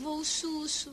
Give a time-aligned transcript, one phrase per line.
[0.00, 0.90] levou o Xuxo?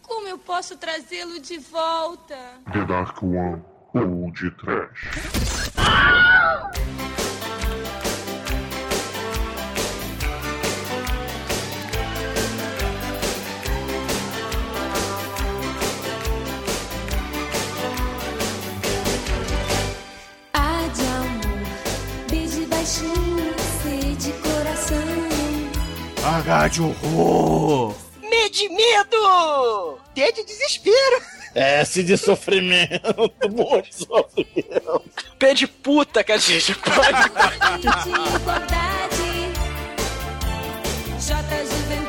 [0.00, 2.34] Como eu posso trazê-lo de volta?
[2.72, 5.70] The Dark One ou de Trash.
[20.54, 25.26] Ah, de amor, beijo baixinho, sede coração.
[26.24, 28.05] H de horror.
[28.56, 29.98] De medo!
[30.14, 31.20] D de desespero!
[31.54, 33.30] S de sofrimento,
[33.82, 35.04] de sofrimento.
[35.38, 37.22] P de puta que a gente pode.
[37.82, 37.86] de.
[41.20, 42.05] J, juventude.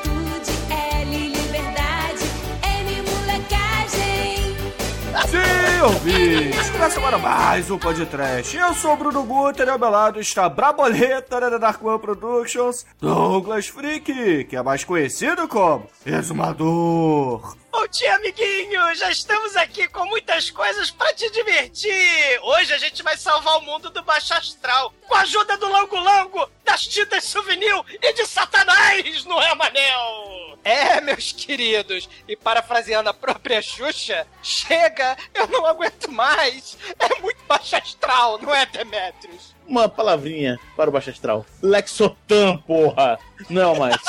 [5.37, 6.69] Sim, ouvintes!
[6.71, 8.57] Começa agora mais um podcast.
[8.57, 12.85] Eu sou o Bruno Guter e ao meu lado está Braboleta da Dark One Productions,
[12.99, 17.55] Douglas Freak, que é mais conhecido como Exumador.
[17.79, 18.95] Bom dia, amiguinho!
[18.95, 21.93] Já estamos aqui com muitas coisas pra te divertir!
[22.41, 25.95] Hoje a gente vai salvar o mundo do baixo astral com a ajuda do Longo
[25.95, 27.71] Longo, das tintas souvenir
[28.01, 30.57] e de Satanás, não é, Manel?
[30.63, 36.75] É, meus queridos, e parafraseando a própria Xuxa, chega, eu não aguento mais!
[36.97, 39.55] É muito baixo astral, não é, Demetrius?
[39.67, 41.45] Uma palavrinha para o baixo astral.
[41.61, 43.19] Lexotan, porra!
[43.47, 44.01] Não mais.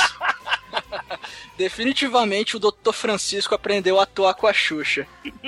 [1.57, 2.93] Definitivamente o Dr.
[2.93, 5.07] Francisco aprendeu a atuar com a Xuxa.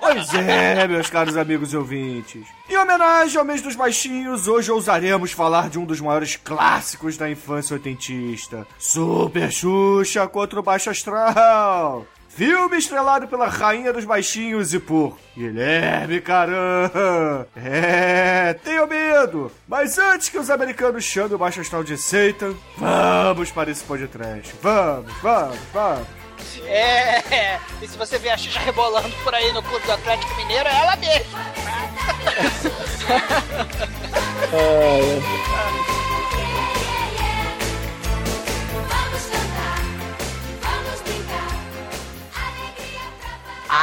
[0.00, 2.46] Pois é, meus caros amigos e ouvintes.
[2.68, 7.30] Em homenagem ao mês dos baixinhos, hoje ousaremos falar de um dos maiores clássicos da
[7.30, 12.06] infância oitentista: Super Xuxa contra o Baixo Astral.
[12.38, 17.44] Filme estrelado pela Rainha dos Baixinhos e por Guilherme Caran.
[17.56, 19.50] É, tenho medo.
[19.66, 24.54] Mas antes que os americanos chamem o Baixo Astral de Satan, vamos para esse podcast.
[24.62, 26.06] Vamos, vamos, vamos.
[26.64, 30.68] É, e se você vê a Xuxa rebolando por aí no Clube do Atlético Mineiro,
[30.68, 31.40] é ela mesma!
[34.52, 34.54] Vamos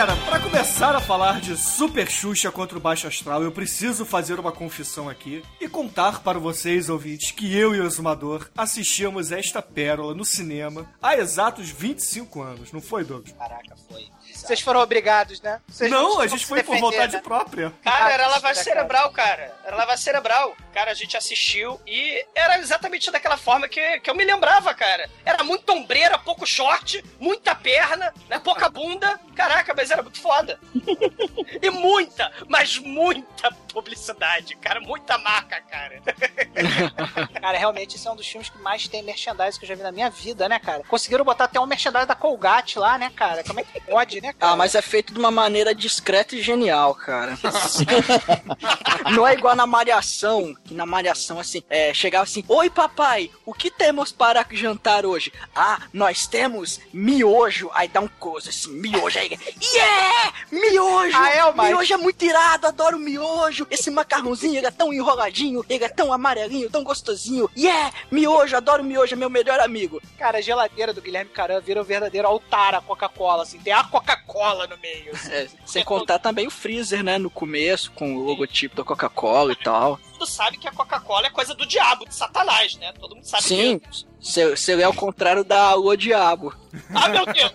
[0.00, 4.40] Galera, pra começar a falar de Super Xuxa contra o Baixo Astral, eu preciso fazer
[4.40, 9.60] uma confissão aqui e contar para vocês, ouvintes, que eu e o Exumador assistimos esta
[9.60, 13.36] pérola no cinema há exatos 25 anos, não foi, Douglas?
[13.36, 14.08] Caraca, foi.
[14.46, 15.60] Vocês foram obrigados, né?
[15.68, 17.22] Vocês não, a gente foi se por defender, vontade né?
[17.22, 17.72] própria.
[17.82, 18.76] Cara, era lavagem cara.
[18.76, 19.54] cerebral, cara.
[19.64, 20.56] Era lavagem cerebral.
[20.72, 25.08] Cara, a gente assistiu e era exatamente daquela forma que, que eu me lembrava, cara.
[25.24, 28.38] Era muito ombreira, pouco short, muita perna, né?
[28.38, 29.18] pouca bunda.
[29.34, 30.58] Caraca, mas era muito foda.
[31.62, 34.80] e muita, mas muita publicidade, cara.
[34.80, 36.00] Muita marca, cara.
[37.40, 39.82] Cara, realmente esse é um dos filmes que mais tem merchandising que eu já vi
[39.82, 40.82] na minha vida, né, cara?
[40.84, 43.42] Conseguiram botar até um merchandising da Colgate lá, né, cara?
[43.44, 44.52] Como é que pode, né, cara?
[44.52, 47.38] Ah, mas é feito de uma maneira discreta e genial, cara.
[49.14, 53.52] Não é igual na Malhação, que na Malhação, assim, é, chegava assim, Oi, papai, o
[53.52, 55.32] que temos para jantar hoje?
[55.54, 57.70] Ah, nós temos miojo.
[57.72, 59.18] Aí dá um coisa assim, miojo.
[59.18, 60.32] Aí, yeah!
[60.50, 61.16] Miojo!
[61.16, 61.66] Ah, é, o Mike.
[61.68, 63.66] miojo é muito irado, adoro miojo.
[63.70, 67.50] Esse macarrãozinho, ele é tão enroladinho, ele é tão amarelinho, tão gostosinho.
[67.56, 67.92] Yeah!
[68.10, 70.00] Miojo, adoro miojo, é meu melhor amigo.
[70.18, 73.58] Cara, a geladeira do Guilherme Caran vira um verdadeiro altar à Coca-Cola, assim.
[73.58, 74.19] Tem a Coca-Cola
[74.68, 75.12] no meio.
[75.12, 75.32] assim.
[75.32, 79.56] É, sem contar também o freezer, né, no começo, com o logotipo da Coca-Cola e
[79.56, 79.98] tal.
[80.18, 82.92] Tu sabe que a Coca-Cola é coisa do diabo, de Satanás, né?
[83.00, 83.80] Todo mundo sabe Sim,
[84.20, 86.54] se, se ele é o contrário da Lua Diabo.
[86.94, 87.52] Ah, meu Deus!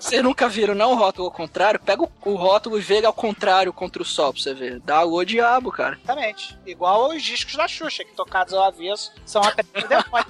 [0.00, 1.78] Vocês nunca viram, não, o rótulo ao contrário?
[1.78, 4.80] Pega o, o rótulo e vê ele ao contrário contra o sol pra você ver.
[4.80, 5.98] Dá a Lua Diabo, cara.
[6.02, 6.58] Exatamente.
[6.64, 10.26] Igual aos discos da Xuxa, que tocados ao avesso são a demônio.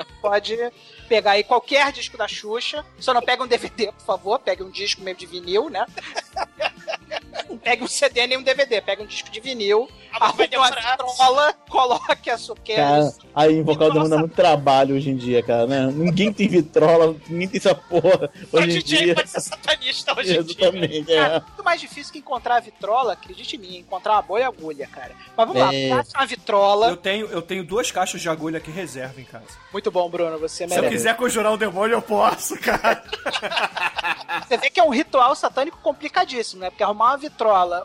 [0.20, 0.56] Pode
[1.08, 2.84] pegar aí qualquer disco da Xuxa.
[2.98, 4.38] Só não pega um DVD, por favor.
[4.38, 5.84] Pegue um disco mesmo de vinil, né?
[7.50, 8.80] Não pegue um CD nem um DVD.
[8.80, 9.88] Pega um disco de vinil.
[10.12, 12.56] Ah, Arrume uma vitrola, coloque a sua...
[12.56, 15.86] Cara, aí invocar demanda muito trabalho hoje em dia, cara, né?
[15.92, 19.14] Ninguém tem vitrola, ninguém tem essa porra O hoje em dia.
[19.14, 20.66] pode ser satanista hoje em dia.
[20.66, 21.16] Exatamente, é.
[21.16, 24.86] Cara, muito mais difícil que encontrar a vitrola, acredite em mim, encontrar uma boa agulha,
[24.88, 25.14] cara.
[25.36, 25.88] Mas vamos É.
[25.94, 26.88] lá, faça uma vitrola.
[26.88, 29.46] Eu tenho, eu tenho duas caixas de agulha aqui reserva em casa.
[29.72, 30.92] Muito bom, Bruno, você Se eu merece.
[30.92, 33.02] quiser conjurar o demônio, eu posso, cara.
[34.46, 36.70] Você vê que é um ritual satânico complicadíssimo, né?
[36.70, 37.39] Porque arrumar uma vitrola,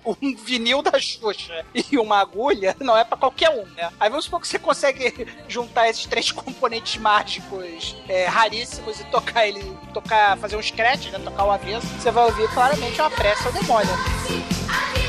[0.05, 3.91] um vinil da Xuxa e uma agulha não é pra qualquer um, né?
[3.99, 9.47] Aí vamos supor que você consegue juntar esses três componentes mágicos é, raríssimos e tocar
[9.47, 9.63] ele,
[9.93, 11.19] tocar, fazer um scratch, né?
[11.19, 15.04] Tocar o avesso, você vai ouvir claramente uma pressa ao demônio.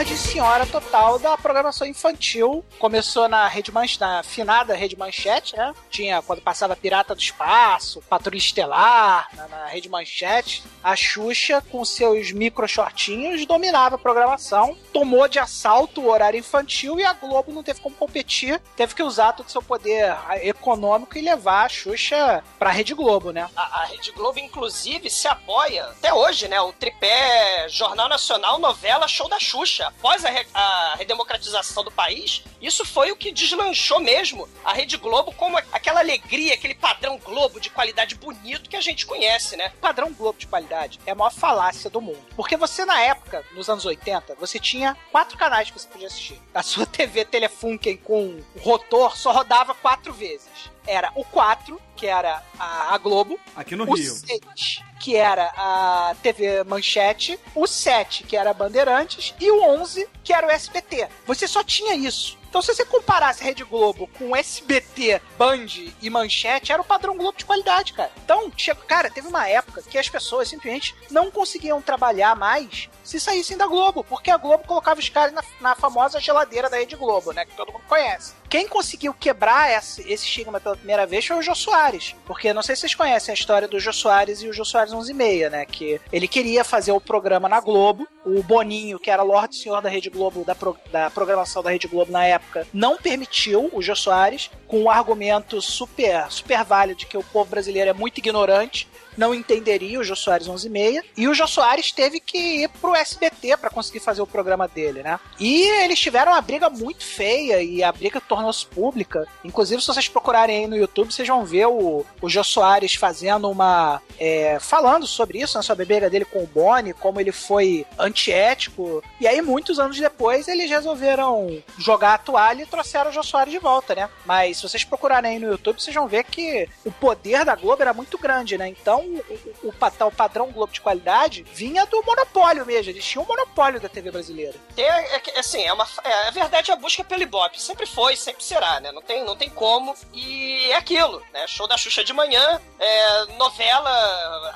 [0.00, 2.64] Era o Lorde e Senhora total da programação infantil.
[2.78, 5.74] Começou na Rede Manchete, na finada Rede Manchete, né?
[5.90, 10.62] Tinha quando passava Pirata do Espaço, Patrulha Estelar, na, na Rede Manchete.
[10.82, 16.98] A Xuxa, com seus micro shortinhos, dominava a programação, tomou de assalto o horário infantil
[16.98, 21.18] e a Globo não teve como competir, teve que usar todo o seu poder econômico
[21.18, 23.46] e levar a Xuxa pra Rede Globo, né?
[23.54, 26.58] A, a Rede Globo, inclusive, se apoia até hoje, né?
[26.62, 29.88] O tripé Jornal Nacional, novela, show da Xuxa.
[29.88, 34.96] Após a, re- a redemocratização do país, isso foi o que deslanchou mesmo a Rede
[34.96, 39.72] Globo como aquela alegria, aquele padrão Globo de qualidade bonito que a gente conhece, né?
[39.76, 42.24] O padrão Globo de qualidade é a maior falácia do mundo.
[42.36, 46.40] Porque você, na época, nos anos 80, você tinha quatro canais que você podia assistir.
[46.54, 50.48] A sua TV Telefunken com rotor só rodava quatro vezes.
[50.86, 53.38] Era o 4, que era a, a Globo.
[53.54, 54.12] Aqui no o Rio.
[54.14, 57.40] 6, que era a TV Manchete.
[57.54, 59.34] O 7, que era a Bandeirantes.
[59.40, 61.08] E o 11, que era o SBT.
[61.26, 62.38] Você só tinha isso.
[62.50, 65.66] Então, se você comparasse Rede Globo com SBT, Band
[66.02, 68.10] e Manchete, era o padrão Globo de qualidade, cara.
[68.24, 68.50] Então,
[68.88, 73.68] cara, teve uma época que as pessoas simplesmente não conseguiam trabalhar mais se saíssem da
[73.68, 77.44] Globo, porque a Globo colocava os caras na, na famosa geladeira da Rede Globo, né?
[77.44, 78.34] Que todo mundo conhece.
[78.50, 82.16] Quem conseguiu quebrar esse, esse estigma pela primeira vez foi o Jô Soares.
[82.26, 84.92] Porque não sei se vocês conhecem a história do Jô Soares e o Jô Soares
[84.92, 85.64] 11 e meia, né?
[85.64, 88.08] Que ele queria fazer o programa na Globo.
[88.26, 91.86] O Boninho, que era Lorde Senhor da Rede Globo, da, pro- da programação da Rede
[91.88, 97.06] Globo na época, não permitiu o Jô Soares, com um argumento super, super válido de
[97.06, 98.86] que o povo brasileiro é muito ignorante
[99.20, 102.68] não entenderia o Jô Soares 11 e meia, e o Jô Soares teve que ir
[102.80, 105.20] pro SBT para conseguir fazer o programa dele, né?
[105.38, 109.28] E eles tiveram uma briga muito feia e a briga tornou-se pública.
[109.44, 113.50] Inclusive, se vocês procurarem aí no YouTube, vocês vão ver o, o Jô Soares fazendo
[113.50, 114.00] uma.
[114.18, 117.84] é, falando sobre isso, né, sobre a briga dele com o Boni, como ele foi
[117.98, 119.04] antiético.
[119.20, 123.52] E aí, muitos anos depois, eles resolveram jogar a toalha e trouxeram o Jô Soares
[123.52, 124.08] de volta, né?
[124.24, 127.82] Mas se vocês procurarem aí no YouTube, vocês vão ver que o poder da Globo
[127.82, 128.68] era muito grande, né?
[128.68, 132.90] Então, o, o, o o padrão Globo de qualidade vinha do monopólio mesmo.
[132.90, 134.54] Eles tinham o monopólio da TV brasileira.
[134.76, 135.86] É, que, assim, é uma.
[136.04, 137.60] É, a verdade é a busca pelo Ibope.
[137.60, 138.92] Sempre foi, sempre será, né?
[138.92, 139.94] Não tem, não tem como.
[140.12, 141.46] E é aquilo, né?
[141.46, 143.90] Show da Xuxa de manhã, é, novela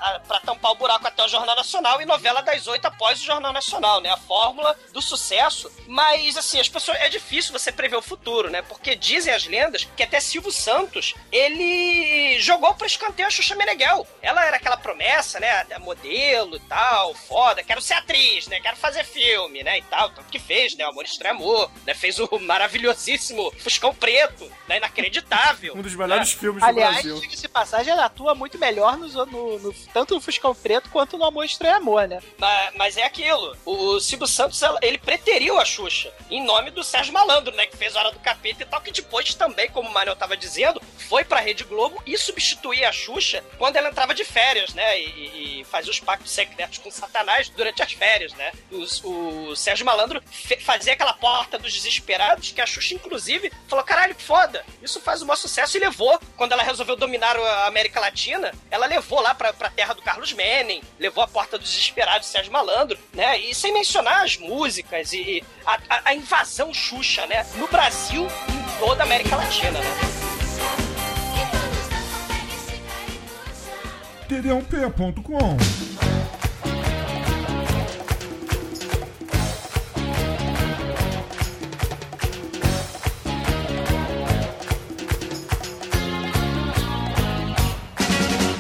[0.01, 3.25] a, pra tampar o buraco até o Jornal Nacional e novela das oito após o
[3.25, 4.11] Jornal Nacional, né?
[4.11, 5.71] A fórmula do sucesso.
[5.87, 6.99] Mas, assim, as pessoas.
[6.99, 8.63] É difícil você prever o futuro, né?
[8.63, 14.07] Porque dizem as lendas que até Silvio Santos ele jogou pra escanteio a Xuxa Meneghel.
[14.23, 15.65] Ela era aquela promessa, né?
[15.81, 18.61] Modelo e tal, foda, quero ser atriz, né?
[18.61, 19.79] Quero fazer filme, né?
[19.79, 20.85] E tal, tanto que fez, né?
[20.87, 21.95] O Amor Estranho Amor, né?
[21.95, 24.77] Fez o maravilhosíssimo Fuscão Preto, né?
[24.79, 25.75] Inacreditável.
[25.77, 27.21] Um dos melhores filmes do Aliás, Brasil.
[27.21, 31.17] diga-se de passagem, ela atua muito melhor no, no- no- tanto no Fuscão Preto quanto
[31.17, 32.21] no Amor Estranho Amor, né?
[32.39, 33.57] Mas, mas é aquilo.
[33.65, 37.67] O Silvio Santos, ela- ele preteriu a Xuxa em nome do Sérgio Malandro, né?
[37.67, 40.81] Que fez Hora do Capeta e tal, que depois também, como o Manuel tava dizendo,
[41.09, 44.99] foi pra Rede Globo e substituía a Xuxa quando ela entrava de férias, né?
[45.01, 48.53] E, e fazia os pactos secretos com Satanás durante as férias, né?
[48.71, 50.23] O Sérgio Malandro
[50.61, 55.27] fazia aquela porta dos desesperados que a Xuxa, inclusive, falou: caralho, foda, isso faz o
[55.27, 56.19] maior sucesso e levou.
[56.37, 60.33] Quando ela resolveu dominar a América Latina, ela levou lá pra, pra terra do Carlos
[60.33, 63.39] Menem, levou a porta dos desesperados Sérgio Malandro, né?
[63.39, 67.47] E sem mencionar as músicas e, e a, a- a invasão Xuxa, né?
[67.57, 70.94] No Brasil e em toda a América Latina, né?
[74.29, 75.57] td1p.com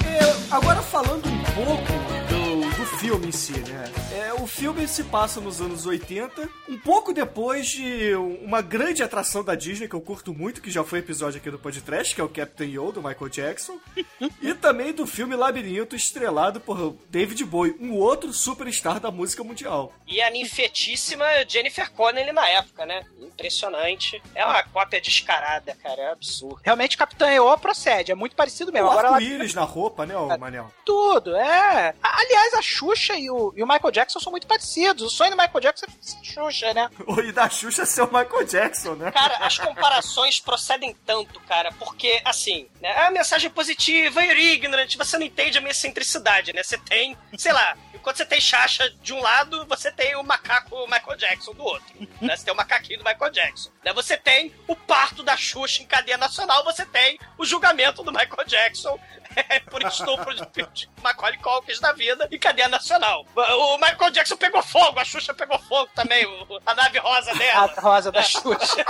[0.06, 2.03] É, agora falando um pouco
[3.04, 3.84] filme em si, né?
[4.16, 9.44] É, o filme se passa nos anos 80, um pouco depois de uma grande atração
[9.44, 12.25] da Disney que eu curto muito, que já foi episódio aqui do podcast, que é
[12.25, 13.78] o Captain Yo, do Michael Jackson,
[14.40, 19.92] e também do filme Labirinto, estrelado por David Bowie, um outro superstar da música mundial.
[20.06, 23.04] E a ninfetíssima Jennifer Connelly na época, né?
[23.20, 24.23] Impressionante.
[24.34, 26.00] É uma cópia descarada, cara.
[26.00, 26.61] É absurdo.
[26.64, 28.88] Realmente, Capitã EO procede, é muito parecido mesmo.
[28.88, 30.73] O Agora ela arco-íris na roupa, né, ô Manel?
[30.87, 31.94] tudo, é.
[32.02, 35.02] Aliás, a Xuxa e o, e o Michael Jackson são muito parecidos.
[35.02, 36.90] O sonho do Michael Jackson é ser Xuxa, né?
[37.24, 39.10] E da Xuxa ser o Michael Jackson, né?
[39.10, 45.18] Cara, as comparações procedem tanto, cara, porque, assim, né, a mensagem positiva, you're ignorant, você
[45.18, 46.62] não entende a minha excentricidade, né?
[46.62, 50.86] Você tem, sei lá, enquanto você tem Chacha de um lado, você tem o macaco
[50.86, 52.36] Michael Jackson do outro, né?
[52.36, 53.92] Você tem o macaquinho do Michael Jackson, né?
[53.92, 58.46] Você tem o parto da Xuxa em cadeia nacional, você tem o julgamento do Michael
[58.46, 58.98] Jackson
[59.70, 62.83] por estupro de, de Macaulay Culkin da vida em cadeia nacional.
[63.36, 66.26] O Michael Jackson pegou fogo, a Xuxa pegou fogo também,
[66.66, 67.74] a nave rosa A dela.
[67.78, 68.84] rosa da Xuxa.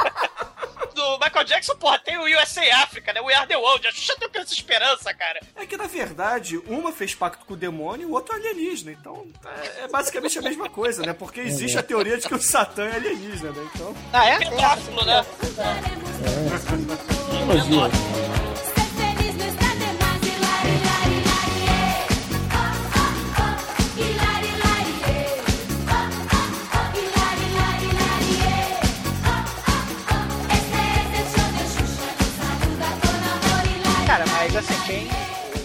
[0.94, 3.20] do Michael Jackson, porra, tem o USA África, né?
[3.20, 3.86] We Are The World.
[3.86, 5.40] A Xuxa tem essa esperança, cara.
[5.56, 8.92] É que, na verdade, uma fez pacto com o demônio e o outro é alienígena.
[8.92, 11.12] Então, é, é basicamente a mesma coisa, né?
[11.12, 13.68] Porque existe a teoria de que o Satã é alienígena, né?
[13.74, 13.94] Então...
[14.12, 14.38] Ah, é?
[14.38, 15.24] Pedófilo, né?
[17.30, 17.90] Teologia.
[17.90, 18.43] Ser feliz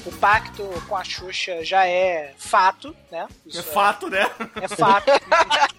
[0.06, 3.28] O pacto com a Xuxa já é fato, né?
[3.46, 4.26] Isso É fato, né?
[4.62, 5.12] É fato.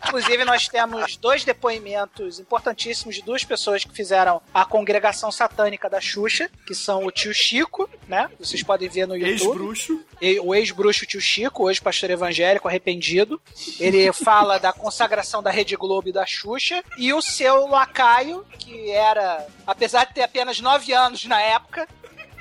[0.07, 6.03] Inclusive, nós temos dois depoimentos importantíssimos de duas pessoas que fizeram a congregação satânica da
[6.03, 8.31] Xuxa, que são o tio Chico, né?
[8.39, 9.33] Vocês podem ver no YouTube.
[9.33, 10.05] Ex-bruxo.
[10.45, 13.41] O ex-bruxo tio Chico, hoje pastor evangélico arrependido.
[13.79, 16.85] Ele fala da consagração da Rede Globo e da Xuxa.
[16.99, 21.89] E o seu lacaio, que era, apesar de ter apenas nove anos na época,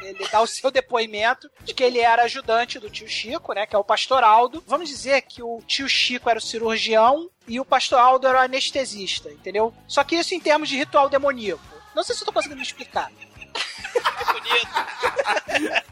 [0.01, 3.65] ele dá o seu depoimento de que ele era ajudante do tio Chico, né?
[3.65, 4.63] Que é o pastor Aldo.
[4.67, 8.41] Vamos dizer que o tio Chico era o cirurgião e o pastor Aldo era o
[8.41, 9.73] anestesista, entendeu?
[9.87, 11.61] Só que isso em termos de ritual demoníaco.
[11.95, 13.11] Não sei se eu tô conseguindo me explicar.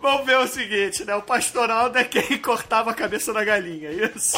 [0.00, 1.14] Vamos ver o seguinte, né?
[1.14, 4.36] O pastoraldo é quem cortava a cabeça da galinha, é isso?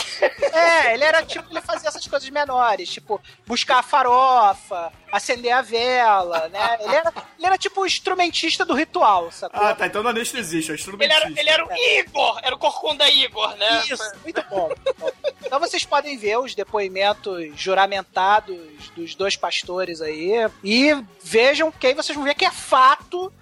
[0.53, 5.63] É, ele era tipo, ele fazia essas coisas menores, tipo, buscar a farofa, acender a
[5.63, 6.79] vela, né?
[6.81, 9.63] Ele era, ele era tipo o instrumentista do ritual, sacou?
[9.63, 9.87] Ah, tá.
[9.87, 11.27] Então não anestesista, é Ele instrumentista.
[11.27, 13.83] era, ele era o Igor, era o Corcunda Igor, né?
[13.89, 14.67] Isso, muito bom.
[14.67, 15.11] muito bom.
[15.45, 18.59] Então vocês podem ver os depoimentos juramentados
[18.97, 23.33] dos dois pastores aí e vejam que aí vocês vão ver que é fato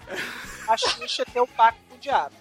[0.67, 2.33] a Xuxa ter o pacto com o diabo.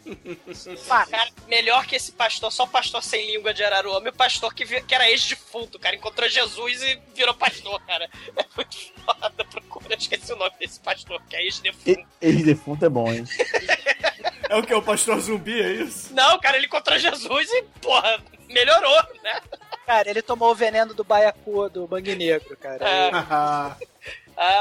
[1.11, 4.55] Cara, melhor que esse pastor, só o pastor sem língua de Araruama, e o pastor
[4.55, 8.09] que, vi- que era ex-defunto, cara, encontrou Jesus e virou pastor, cara.
[8.37, 12.07] É muito foda, procura, esqueci o nome desse pastor, que é ex-defunto.
[12.21, 13.25] Ex-defunto é bom, hein?
[14.49, 14.75] É o que?
[14.75, 16.13] O pastor zumbi, é isso?
[16.15, 19.41] Não, cara, ele encontrou Jesus e, porra, melhorou, né?
[19.87, 22.87] Cara, ele tomou o veneno do baiacu do Bang Negro, cara.
[22.87, 23.11] É.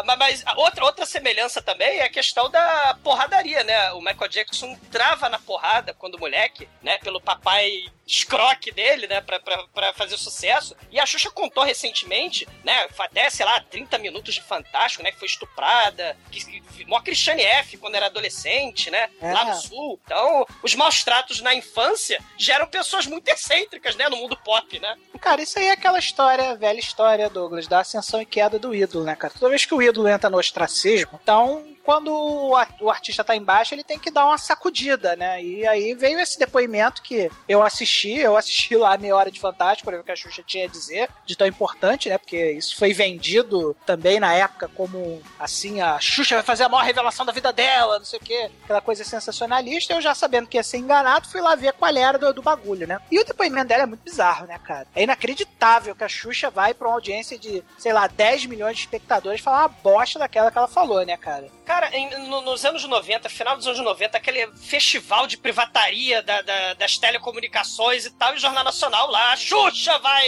[0.05, 3.91] Ma- mas a outra, outra semelhança também é a questão da porradaria, né?
[3.93, 6.97] O Michael Jackson trava na porrada quando moleque, né?
[6.97, 9.19] Pelo papai escroque dele, né?
[9.19, 10.75] Pra, pra, pra fazer sucesso.
[10.89, 12.87] E a Xuxa contou recentemente, né?
[12.97, 15.11] Até, sei lá, 30 minutos de Fantástico, né?
[15.11, 16.15] Que foi estuprada.
[16.31, 17.77] Que, que, mó Christiane F.
[17.77, 19.09] quando era adolescente, né?
[19.21, 19.33] É.
[19.33, 19.99] Lá no Sul.
[20.05, 24.07] Então, os maus tratos na infância geram pessoas muito excêntricas, né?
[24.07, 24.95] No mundo pop, né?
[25.19, 29.03] Cara, isso aí é aquela história, velha história, Douglas, da ascensão e queda do ídolo,
[29.03, 29.33] né, cara?
[29.33, 33.81] Toda vez que o ídolo entra no ostracismo, então, quando o, artista tá embaixo, ele
[33.81, 35.41] tem que dar uma sacudida, né?
[35.41, 39.39] E aí veio esse depoimento que eu assisti, eu assisti lá a meia hora de
[39.39, 42.17] Fantástico, pra ver o que a Xuxa tinha a dizer, de tão importante, né?
[42.17, 46.83] Porque isso foi vendido também na época como, assim, a Xuxa vai fazer a maior
[46.83, 49.93] revelação da vida dela, não sei o quê, aquela coisa sensacionalista.
[49.93, 52.85] Eu já sabendo que ia ser enganado, fui lá ver qual era do, do bagulho,
[52.85, 52.99] né?
[53.09, 54.87] E o depoimento dela é muito bizarro, né, cara?
[54.93, 58.81] É inacreditável que a Xuxa vai pra uma audiência de, sei lá, 10 milhões de
[58.81, 61.47] espectadores falar uma bosta daquela que ela falou, né, cara?
[61.67, 66.41] Cara, em- no- nos anos 90, final dos anos 90, aquele festival de privataria da-
[66.41, 70.25] da- das telecomunicações e tal, e o Jornal Nacional lá, a Xuxa vai,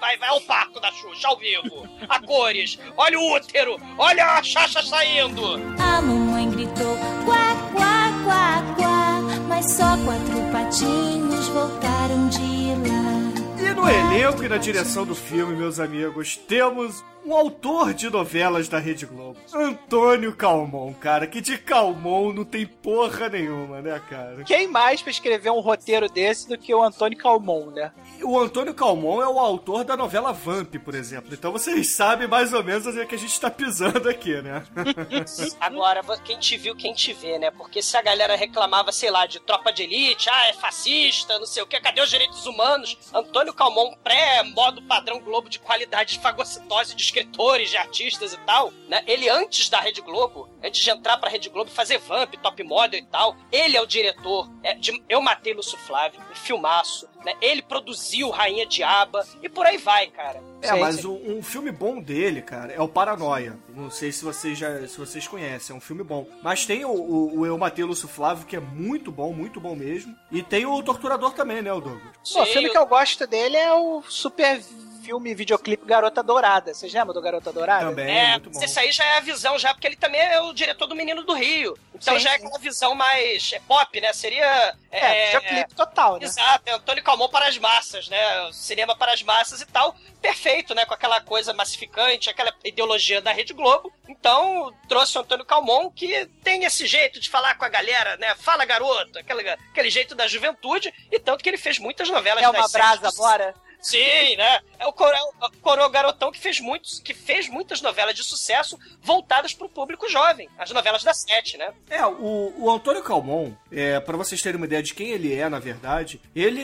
[0.00, 4.42] vai, vai ao parco da Xuxa, ao vivo, a cores, olha o útero, olha a
[4.42, 5.54] Xaxa saindo.
[5.80, 12.40] A mamãe gritou quá, quá, quá, quá, mas só quatro patinhos voltaram de
[12.88, 13.70] lá.
[13.70, 18.68] E no elenco e na direção do filme, meus amigos, temos um autor de novelas
[18.68, 19.38] da Rede Globo.
[19.52, 24.42] Antônio Calmon, cara, que de Calmon não tem porra nenhuma, né, cara?
[24.44, 27.92] Quem mais pra escrever um roteiro desse do que o Antônio Calmon, né?
[28.18, 31.32] E O Antônio Calmon é o autor da novela Vamp, por exemplo.
[31.32, 34.64] Então vocês sabem mais ou menos onde é que a gente tá pisando aqui, né?
[35.60, 37.50] Agora, quem te viu, quem te vê, né?
[37.50, 41.46] Porque se a galera reclamava, sei lá, de tropa de elite, ah, é fascista, não
[41.46, 42.98] sei o que, cadê os direitos humanos?
[43.14, 48.72] Antônio Calmon, pré-modo padrão Globo de qualidade de fagocitose de escritores, de artistas e tal,
[48.88, 49.02] né?
[49.06, 52.62] Ele, antes da Rede Globo, antes de entrar pra Rede Globo e fazer Vamp, Top
[52.62, 57.08] Model e tal, ele é o diretor é, de Eu Matei Lúcio Flávio, um filmaço,
[57.24, 57.34] né?
[57.40, 60.42] Ele produziu Rainha Diaba e por aí vai, cara.
[60.62, 63.58] É, mas um, um filme bom dele, cara, é o Paranoia.
[63.68, 66.26] Não sei se vocês já se vocês conhecem, é um filme bom.
[66.42, 69.74] Mas tem o, o, o Eu Matei Lúcio Flávio, que é muito bom, muito bom
[69.74, 70.16] mesmo.
[70.30, 72.12] E tem o Torturador também, né, o Douglas?
[72.32, 74.62] Pô, o filme que eu gosto dele é o super
[75.02, 76.72] filme videoclipe Garota Dourada.
[76.72, 77.86] Vocês lembram do Garota Dourada?
[77.86, 78.62] Também, É, muito bom.
[78.62, 81.22] esse aí já é a visão, já, porque ele também é o diretor do Menino
[81.24, 81.76] do Rio.
[81.94, 82.44] Então Sim, já é sim.
[82.46, 84.12] aquela visão mais é, pop, né?
[84.12, 84.74] Seria.
[84.90, 86.24] É, videoclipe total, né?
[86.24, 88.18] Exato, é Antônio Calmon para as massas, né?
[88.52, 89.94] Cinema para as massas e tal.
[90.20, 90.84] Perfeito, né?
[90.84, 93.92] Com aquela coisa massificante, aquela ideologia da Rede Globo.
[94.08, 98.34] Então, trouxe o Antônio Calmon, que tem esse jeito de falar com a galera, né?
[98.36, 100.92] Fala, garoto, aquele, aquele jeito da juventude.
[101.10, 103.54] E tanto que ele fez muitas novelas É uma brasa, bora?
[103.82, 104.60] Sim, né?
[104.78, 108.78] É o Coroa, o Coroa Garotão que fez muitos, que fez muitas novelas de sucesso
[109.02, 111.72] voltadas para o público jovem, as novelas da Sete, né?
[111.90, 115.48] É, o, o Antônio Calmon, é, para vocês terem uma ideia de quem ele é,
[115.48, 116.62] na verdade, ele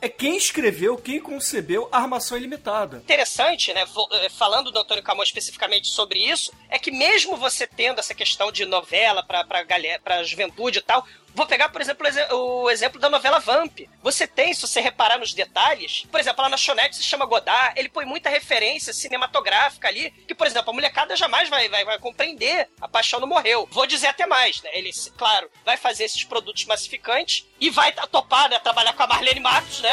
[0.00, 2.98] é, é quem escreveu, quem concebeu a Armação Ilimitada.
[2.98, 3.84] Interessante, né?
[4.12, 8.50] eh, Falando do Antônio Camões especificamente sobre isso, é que mesmo você tendo essa questão
[8.50, 11.06] de novela para para galera, juventude e tal,
[11.38, 13.78] Vou pegar, por exemplo, o exe- o exemplo da novela Vamp.
[14.02, 17.88] Você tem, se você reparar nos detalhes, por exemplo, a lanchonete se chama Godard, ele
[17.88, 22.68] põe muita referência cinematográfica ali, que, por exemplo, a molecada jamais vai, vai, vai compreender
[22.80, 23.68] A Paixão Não Morreu.
[23.70, 24.70] Vou dizer até mais, né?
[24.72, 28.58] Ele, claro, vai fazer esses produtos massificantes e vai tá- topar, né?
[28.58, 29.90] Trabalhar com a Marlene Matos, né?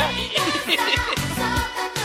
[0.68, 0.76] E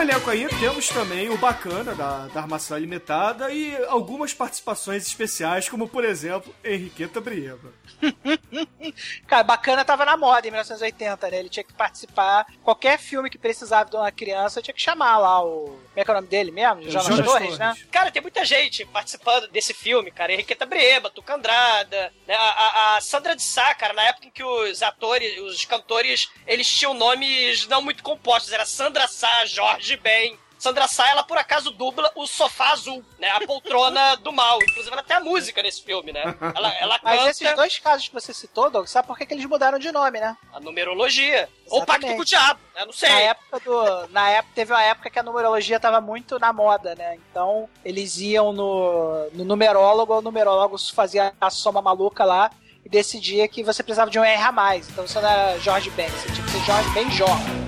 [0.00, 5.86] elenco aí temos também o Bacana, da, da Armação Ilimitada, e algumas participações especiais, como,
[5.86, 7.72] por exemplo, Henriqueta Brieba.
[9.26, 11.38] Cara, bacana tava na moda em 1980, né?
[11.38, 12.46] Ele tinha que participar.
[12.62, 15.78] Qualquer filme que precisava de uma criança tinha que chamar lá o.
[16.00, 16.82] Como é que é o nome dele mesmo?
[16.90, 17.58] Jonas, Jonas Torres, Torres.
[17.58, 17.76] né?
[17.90, 20.32] Cara, tem muita gente participando desse filme, cara.
[20.32, 22.34] Henriqueta Breba, Tuca Andrada, né?
[22.34, 26.28] a, a- a Sandra de Sá, cara, na época em que os atores, os cantores,
[26.46, 28.52] eles tinham nomes não muito compostos.
[28.52, 30.38] Era Sandra Sá, Jorge Ben.
[30.60, 33.30] Sandra Sá, ela por acaso dubla o Sofá Azul, né?
[33.30, 34.58] A poltrona do mal.
[34.62, 36.22] Inclusive, ela tem a música nesse filme, né?
[36.54, 39.34] Ela, ela Mas canta esses dois casos que você citou, Doug, sabe por que, que
[39.34, 40.36] eles mudaram de nome, né?
[40.52, 41.48] a numerologia.
[41.68, 42.16] Ou Pacto Exatamente.
[42.16, 42.84] com o Diabo, né?
[42.84, 43.08] Não sei.
[43.08, 44.08] Na época do.
[44.08, 47.16] Na época, teve uma época que a numerologia tava muito na moda, né?
[47.30, 52.50] Então, eles iam no, no numerólogo, o numerólogo fazia a soma maluca lá
[52.84, 54.88] e decidia que você precisava de um R a mais.
[54.88, 57.59] Então você não era Jorge Ben, você tinha que ser Jorge Ben Jorge.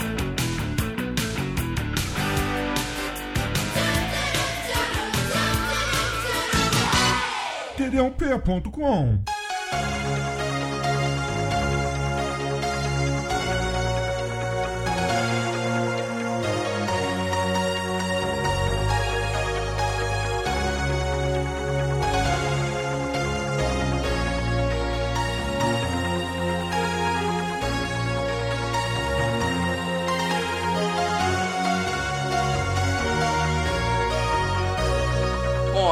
[7.92, 9.24] td1p.com.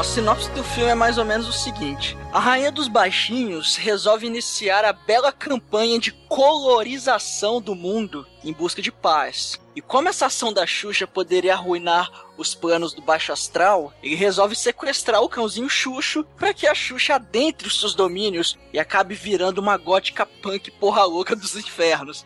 [0.01, 3.77] Bom, a sinopse do filme é mais ou menos o seguinte: A Rainha dos Baixinhos
[3.77, 9.61] resolve iniciar a bela campanha de colorização do mundo em busca de paz.
[9.77, 14.57] E como essa ação da Xuxa poderia arruinar os planos do Baixo Astral, ele resolve
[14.57, 19.59] sequestrar o cãozinho Xuxo para que a Xuxa adentre os seus domínios e acabe virando
[19.59, 22.25] uma gótica punk porra louca dos infernos.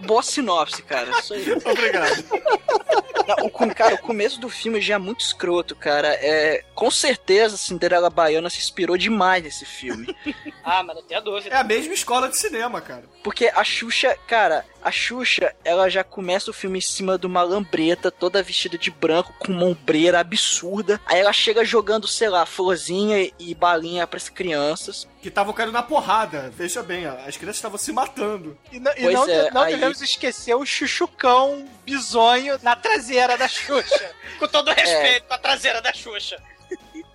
[0.00, 1.10] Boa sinopse, cara.
[1.18, 1.52] Isso aí.
[1.64, 2.24] Obrigado.
[3.28, 6.08] Não, o, cara, o começo do filme já é muito escroto, cara.
[6.08, 10.16] É, com certeza Cinderela Baiana se inspirou demais nesse filme.
[10.64, 11.54] Ah, mas não tenha dúvida.
[11.54, 13.04] É a mesma escola de cinema, cara.
[13.22, 17.42] Porque a Xuxa, cara, a Xuxa, ela já começa o filme em cima de uma
[17.42, 20.98] lambreta, toda vestida de branco, com uma ombreira absurda.
[21.06, 25.06] Aí ela chega jogando, sei lá, florzinha e balinha pras crianças.
[25.20, 26.50] Que estavam caindo na porrada.
[26.56, 28.56] Veja bem, ó, as crianças estavam se matando.
[28.72, 33.46] E, não- e não, é, não aí- devemos esquecer o chuchucão bizonho na traseira da
[33.46, 34.10] Xuxa.
[34.38, 36.40] Com todo respeito, com a traseira da Xuxa.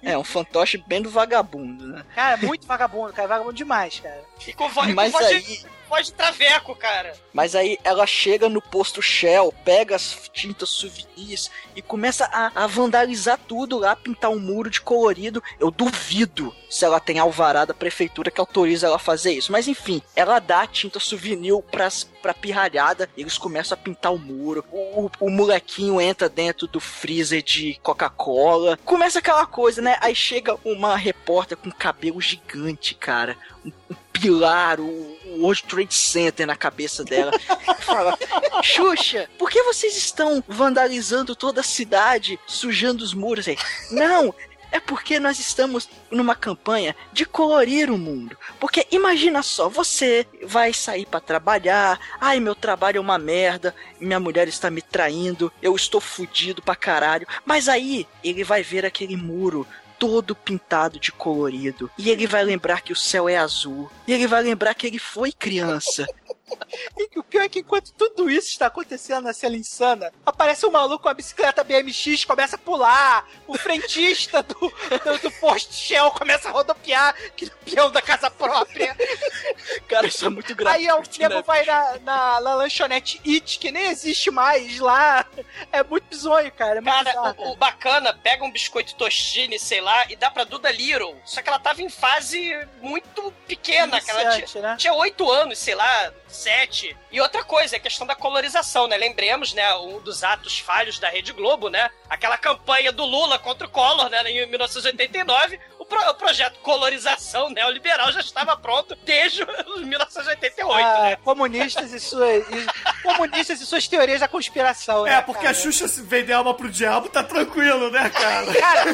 [0.01, 1.92] É, um fantoche bem do vagabundo, né?
[2.15, 2.37] Cara.
[2.37, 3.27] Cara, muito vagabundo, cara.
[3.27, 4.21] Vagabundo demais, cara.
[4.47, 7.13] E com voz, Mas com voz, aí- de, voz de traveco, cara.
[7.31, 12.67] Mas aí ela chega no posto Shell, pega as tintas souvenirs e começa a, a
[12.67, 15.41] vandalizar tudo lá, pintar um muro de colorido.
[15.59, 19.51] Eu duvido se ela tem alvará da prefeitura que autoriza ela a fazer isso.
[19.51, 24.13] Mas enfim, ela dá a tinta souvenir pras, pra pirralhada e eles começam a pintar
[24.13, 24.63] o muro.
[24.71, 28.77] O, o, o molequinho entra dentro do freezer de Coca-Cola.
[28.83, 29.97] Começa aquela coisa, né?
[30.01, 33.37] Aí chega uma repórter com cabelo gigante, cara.
[33.65, 37.31] Um, um pilar, o, o World Trade Center na cabeça dela.
[37.79, 38.17] fala:
[38.61, 43.57] Xuxa, por que vocês estão vandalizando toda a cidade, sujando os muros aí?
[43.91, 44.33] Não,
[44.73, 48.35] é porque nós estamos numa campanha de colorir o mundo.
[48.59, 54.19] Porque imagina só, você vai sair pra trabalhar, ai meu trabalho é uma merda, minha
[54.19, 57.27] mulher está me traindo, eu estou fudido pra caralho.
[57.45, 59.67] Mas aí ele vai ver aquele muro
[60.03, 61.89] todo pintado de colorido.
[61.97, 63.89] E ele vai lembrar que o céu é azul.
[64.05, 66.05] E ele vai lembrar que ele foi criança.
[66.97, 70.71] E o pior é que enquanto tudo isso está acontecendo na cena insana, aparece um
[70.71, 76.11] maluco com a bicicleta BMX, começa a pular, o frentista do, do, do posto Shell
[76.11, 78.95] começa a rodopiar, que no peão da casa própria.
[79.87, 83.59] Cara, isso é muito Aí gratuito, o nego né, vai na, na, na lanchonete It,
[83.59, 85.25] que nem existe mais lá.
[85.71, 86.79] É muito bizonho, cara.
[86.79, 90.29] É muito Cara, bizarro, o, o bacana pega um biscoito Tostine, sei lá, e dá
[90.29, 91.15] pra Duda Little.
[91.25, 94.75] Só que ela tava em fase muito pequena, que ela tinha, né?
[94.77, 96.95] tinha 8 anos, sei lá, 7.
[97.11, 98.97] E outra coisa, é a questão da colorização, né?
[98.97, 101.89] Lembremos, né, um dos atos falhos da Rede Globo, né?
[102.09, 105.59] Aquela campanha do Lula contra o Collor, né, em 1989.
[105.79, 109.45] O, pro- o projeto colorização neoliberal já estava pronto desde
[109.77, 111.15] 1988, Ah, né?
[111.17, 112.67] comunistas e suas e-
[113.03, 115.05] comunistas e suas teorias da conspiração.
[115.05, 115.51] É, né, porque cara?
[115.51, 118.53] a Xuxa se vender alma pro diabo tá tranquilo, né, cara?
[118.53, 118.91] Cara,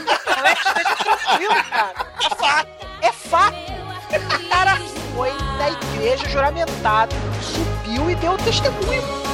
[0.50, 0.56] é
[0.96, 1.94] tranquilo, cara.
[2.26, 2.88] É fato.
[3.02, 3.80] É fato.
[4.50, 4.72] Cara
[5.20, 9.29] foi na igreja juramentado, subiu e deu testemunho.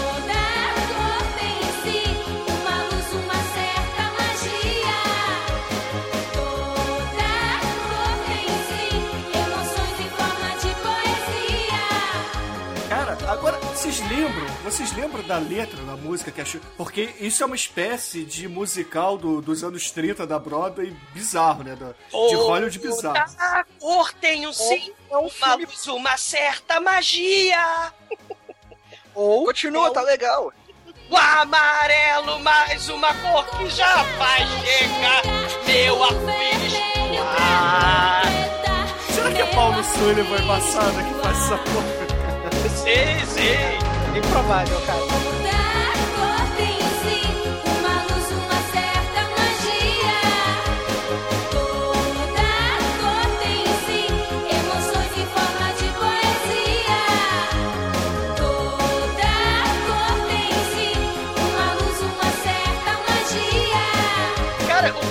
[13.85, 14.47] Vocês lembram?
[14.63, 16.65] Vocês lembram da letra da música que a Xuxa...
[16.77, 21.75] Porque isso é uma espécie de musical do- dos anos 30 da Broadway bizarro, né?
[21.75, 23.13] da- de Hollywood bizarro.
[23.13, 27.93] Toda cor tem um sim, É um uma filme luz, uma certa magia.
[29.13, 30.51] ou Continua, é tá legal.
[31.09, 35.21] O amarelo, mais uma cor que já vai chegar.
[35.67, 36.73] Meu arco-íris.
[37.37, 38.23] Ah,
[39.13, 42.04] Será que é Paulo Sullivan embaçada que faz essa porra?
[42.75, 44.13] Sim, sim.
[44.13, 45.35] bem provável, cara.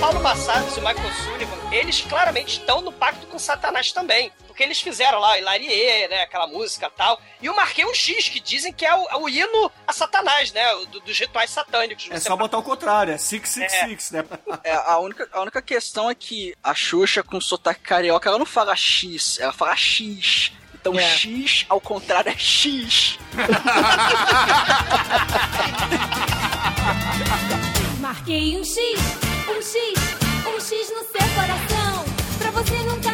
[0.04, 4.30] Paulo Massados e o Michael Sullivan, eles claramente estão no pacto com Satanás também.
[4.54, 6.22] Porque eles fizeram lá o Hilarie, né?
[6.22, 7.20] Aquela música e tal.
[7.42, 10.52] E eu marquei um X, que dizem que é o, é o hino a Satanás,
[10.52, 10.62] né?
[10.92, 12.06] do- dos rituais satânicos.
[12.08, 14.24] É só botar o contrário, é 666, né?
[14.62, 18.46] É, a, única, a única questão é que a Xuxa com sotaque carioca, ela não
[18.46, 20.52] fala X, ela fala X.
[20.72, 21.02] Então É.
[21.02, 23.18] X, ao contrário, é X.
[28.00, 28.78] Marquei um X,
[29.48, 29.76] um X,
[30.46, 32.04] um X no seu coração.
[32.38, 33.10] Pra você nunca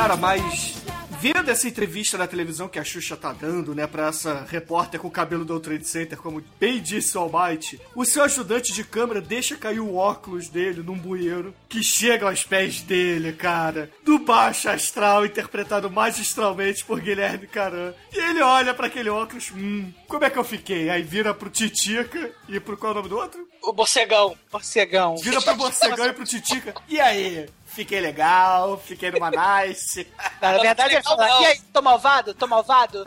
[0.00, 0.76] Cara, mas
[1.20, 5.08] vendo essa entrevista na televisão que a Xuxa tá dando, né, pra essa repórter com
[5.08, 9.20] o cabelo do Trade Center, como bem disse o Almighty, o seu ajudante de câmera
[9.20, 14.70] deixa cair o óculos dele num bueiro que chega aos pés dele, cara, do baixo
[14.70, 17.92] astral, interpretado magistralmente por Guilherme Caran.
[18.10, 20.88] E ele olha pra aquele óculos, hum, como é que eu fiquei?
[20.88, 23.46] Aí vira pro Titica e pro qual é o nome do outro?
[23.62, 24.34] O Bocegão.
[24.50, 25.18] Morcegão.
[25.18, 26.74] Vira pro Morcegão e pro Titica.
[26.88, 27.46] E aí?
[27.80, 30.06] Fiquei legal, fiquei numa nice.
[30.38, 31.42] Na verdade, ele fala, Não.
[31.42, 32.34] e aí, tô malvado?
[32.34, 33.04] Tô malvado?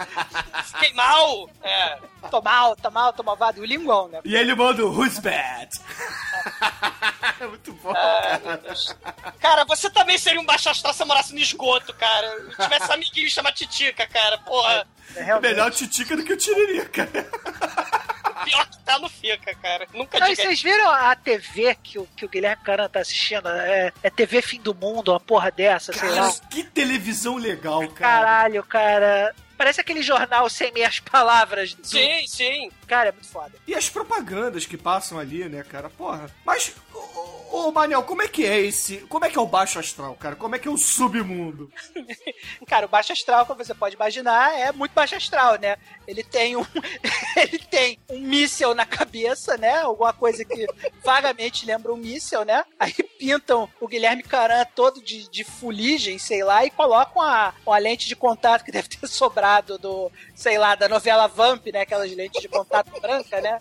[0.65, 1.47] Fiquei mal.
[1.61, 1.99] É.
[2.31, 3.59] Tô mal, tô mal, tô malvado.
[3.59, 4.19] E o linguão, né?
[4.25, 5.69] E ele manda o Who's Bad?
[7.39, 8.63] é muito bom, cara.
[9.39, 12.35] Cara, você também seria um baixo astral se eu morasse no esgoto, cara.
[12.49, 14.39] Se tivesse amiguinho chama Titica, cara.
[14.39, 14.87] Porra.
[15.15, 17.07] É melhor o Titica do que o Tiririca.
[18.43, 19.87] Pior que tá, não fica, cara.
[19.93, 23.47] Nunca e diga vocês viram a TV que o, que o Guilherme Caran tá assistindo?
[23.47, 26.33] É, é TV Fim do Mundo, uma porra dessa, sei Cara, lá.
[26.49, 27.93] que televisão legal, cara.
[27.93, 29.35] Caralho, cara.
[29.63, 31.73] Parece aquele jornal sem meias palavras.
[31.73, 32.69] do- Sim, sim.
[32.85, 33.53] Cara, é muito foda.
[33.65, 35.89] E as propagandas que passam ali, né, cara?
[35.89, 36.29] Porra.
[36.45, 38.97] Mas, ô, ô, Manel, como é que é esse.
[39.07, 40.35] Como é que é o baixo astral, cara?
[40.35, 41.71] Como é que é o submundo?
[42.67, 45.77] Cara, o baixo astral, como você pode imaginar, é muito baixo astral, né?
[46.05, 46.65] Ele tem um.
[47.37, 49.77] ele tem um míssel na cabeça, né?
[49.79, 50.65] Alguma coisa que
[51.03, 52.65] vagamente lembra um míssel, né?
[52.77, 57.77] Aí pintam o Guilherme Caran todo de, de fuligem, sei lá, e colocam a, uma
[57.77, 61.81] lente de contato que deve ter sobrado do, sei lá, da novela Vamp, né?
[61.81, 63.59] Aquelas lentes de contato branca, né?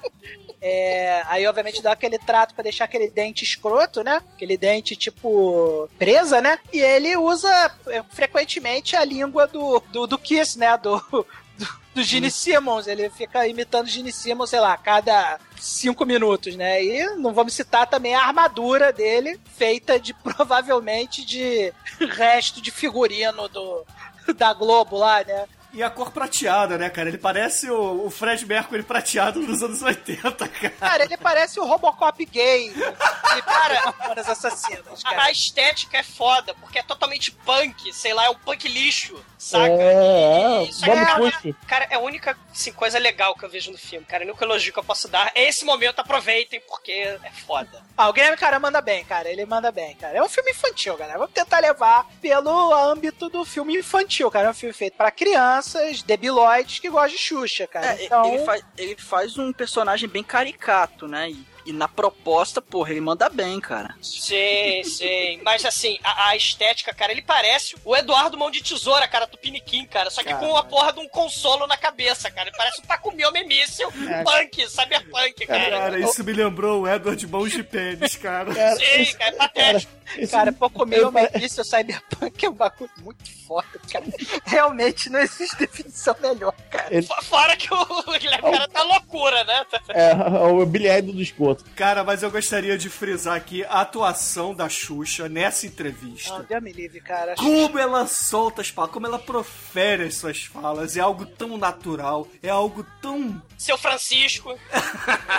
[0.61, 4.23] É, aí, obviamente, dá aquele trato pra deixar aquele dente escroto, né?
[4.35, 6.59] Aquele dente, tipo, presa, né?
[6.73, 7.51] E ele usa
[7.89, 10.77] é, frequentemente a língua do, do, do Kiss, né?
[10.79, 11.27] Do, do,
[11.95, 12.87] do Gene Simmons.
[12.87, 16.83] Ele fica imitando Gene Simmons, sei lá, a cada cinco minutos, né?
[16.85, 21.73] E não vamos citar também a armadura dele, feita de provavelmente de
[22.11, 23.85] resto de figurino do,
[24.37, 25.47] da Globo lá, né?
[25.73, 27.09] E a cor prateada, né, cara?
[27.09, 30.71] Ele parece o, o Fred Mercury prateado dos anos 80, cara.
[30.79, 32.69] Cara, ele parece o Robocop gay.
[32.71, 35.23] E, cara, das assassinas, A, cara.
[35.25, 39.67] a estética é foda, porque é totalmente punk, sei lá, é um punk lixo, saca?
[39.73, 41.55] É, E isso é, Push.
[41.67, 44.25] Cara, é a única assim, coisa legal que eu vejo no filme, cara.
[44.25, 47.83] O único elogio que eu posso dar é esse momento, aproveitem, porque é foda.
[47.97, 49.29] Ah, o Guilherme Cara manda bem, cara.
[49.31, 50.19] Ele manda bem, cara.
[50.19, 51.19] É um filme infantil, galera.
[51.19, 54.49] Vamos tentar levar pelo âmbito do filme infantil, cara.
[54.49, 55.11] É um filme feito pra
[55.62, 57.94] crianças, debiloides que gostam de Xuxa, cara.
[57.94, 61.31] É, então, ele, faz, ele faz um personagem bem caricato, né?
[61.31, 63.94] E, e na proposta, porra, ele manda bem, cara.
[64.01, 65.40] Sim, sim.
[65.44, 69.38] Mas assim, a, a estética, cara, ele parece o Eduardo Mão de Tesoura, cara, do
[69.38, 70.11] Piniquim, cara.
[70.11, 72.48] Só que com a porra de um consolo na cabeça, cara.
[72.48, 75.70] Ele parece um Takumi Míssil punk, cyberpunk, cara.
[75.79, 78.53] Cara, isso me lembrou o Edward Mãos de Pênis, cara.
[78.77, 79.92] Sim, cara, é patético.
[80.31, 84.05] Cara, pouco meio eu pare- início Cyberpunk é um bagulho muito foda, cara.
[84.44, 86.88] Realmente não existe definição melhor, cara.
[86.90, 87.87] Ele- Fora que o
[88.18, 89.64] Guilherme cara tá loucura, né?
[89.90, 90.12] É,
[90.46, 91.22] o Billy Idol do
[91.53, 91.65] esgoto.
[91.77, 96.43] Cara, mas eu gostaria de frisar aqui a atuação da Xuxa nessa Não, entrevista.
[96.49, 97.35] Deus me livre, cara.
[97.37, 100.97] Como ela solta as palavras, como ela profere as suas falas.
[100.97, 103.41] É algo tão natural, é algo tão.
[103.57, 104.59] Seu Francisco.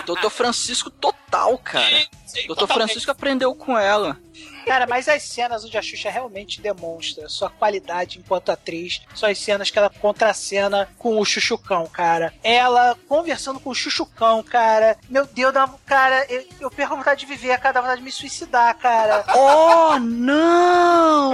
[0.06, 1.86] Doutor Francisco total, cara.
[1.86, 2.88] Sim, sim, Doutor totalmente.
[2.90, 4.20] Francisco aprendeu com ela.
[4.66, 9.38] Cara, mas as cenas onde a Xuxa realmente demonstra sua qualidade enquanto atriz são as
[9.38, 12.34] cenas que ela contracena com o Chuchucão, cara.
[12.44, 14.98] Ela conversando com o Chuchucão, cara.
[15.10, 15.54] Meu Deus,
[15.86, 19.24] cara, eu, eu perco a vontade de viver, cara, dá vontade de me suicidar, cara.
[19.36, 21.34] Oh, não!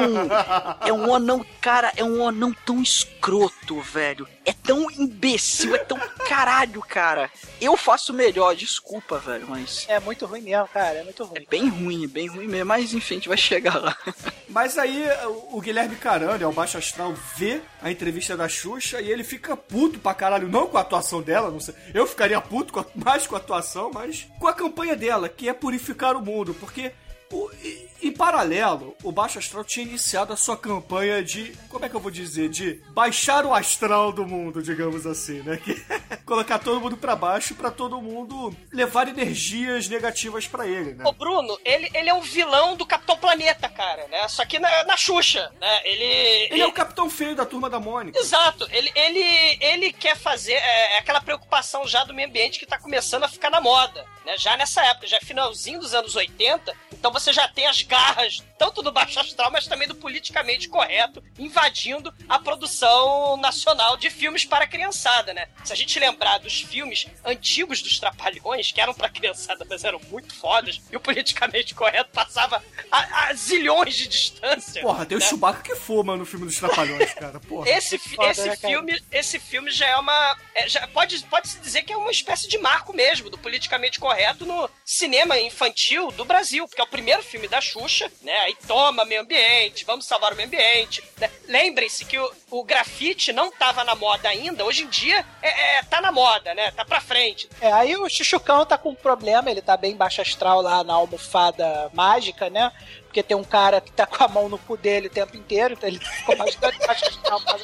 [0.86, 2.82] É um anão, cara, é um anão tão
[3.20, 4.28] escroto, velho.
[4.46, 7.30] É tão imbecil, é tão caralho, cara.
[7.60, 11.48] Eu faço melhor, desculpa, velho, mas É muito ruim mesmo, cara, é muito é ruim.
[11.50, 12.66] bem ruim, é bem ruim mesmo.
[12.66, 13.96] Mas enfim, a gente vai chegar lá.
[14.50, 15.06] Mas aí
[15.52, 20.00] o Guilherme Carano, o Baixo Astral, vê a entrevista da Xuxa e ele fica puto
[20.00, 20.48] pra caralho.
[20.50, 21.76] Não com a atuação dela, não sei.
[21.94, 25.48] Eu ficaria puto com a- mais com a atuação, mas com a campanha dela, que
[25.48, 26.56] é purificar o mundo.
[26.56, 26.92] Porque,
[27.32, 31.54] o- e- em paralelo, o Baixo Astral tinha iniciado a sua campanha de.
[31.70, 32.48] Como é que eu vou dizer?
[32.48, 35.58] De baixar o astral do mundo, digamos assim, né?
[35.58, 40.94] Que é colocar todo mundo pra baixo pra todo mundo levar energias negativas pra ele,
[40.94, 41.04] né?
[41.06, 44.26] O Bruno, ele, ele é o vilão do Capitão Planeta, cara, né?
[44.30, 45.80] Só que na, na Xuxa, né?
[45.84, 46.48] Ele.
[46.54, 48.18] Ele é o capitão feio da turma da Mônica.
[48.18, 52.66] Exato, ele, ele, ele quer fazer é, é aquela preocupação já do meio ambiente que
[52.66, 54.38] tá começando a ficar na moda, né?
[54.38, 58.44] Já nessa época, já é finalzinho dos anos 80, então você já tem as garras,
[58.58, 64.46] tanto do baixo astral, mas também do politicamente correto, invadindo a produção nacional de filmes
[64.46, 65.48] para a criançada, né?
[65.64, 70.00] Se a gente lembrar dos filmes antigos dos Trapalhões, que eram pra criançada, mas eram
[70.10, 74.82] muito fodas, e o politicamente correto passava a, a zilhões de distância.
[74.82, 75.26] Porra, tem o né?
[75.26, 77.40] Chewbacca que fuma no filme dos Trapalhões, cara.
[77.40, 77.70] Porra.
[77.70, 78.74] Esse, foda, esse né, cara?
[78.74, 80.38] filme, esse filme já é uma.
[80.56, 84.00] é, já pode, pode se dizer que é uma espécie de marco mesmo do politicamente
[84.00, 88.38] correto no cinema infantil do Brasil, porque é o primeiro filme da Xuxa, né?
[88.42, 91.04] Aí toma meio ambiente, vamos salvar o meio ambiente.
[91.20, 91.30] né?
[91.48, 95.84] Lembrem-se que o, o grafite não tava na moda ainda, hoje em dia é, é,
[95.84, 96.72] tá na moda, né?
[96.72, 97.50] Tá pra frente.
[97.60, 100.94] É, aí o Chuchucão tá com um problema, ele tá bem baixo astral lá na
[100.94, 102.72] almofada mágica, né?
[103.04, 105.74] Porque tem um cara que tá com a mão no cu dele o tempo inteiro,
[105.74, 107.60] então ele ficou bastante baixo astral por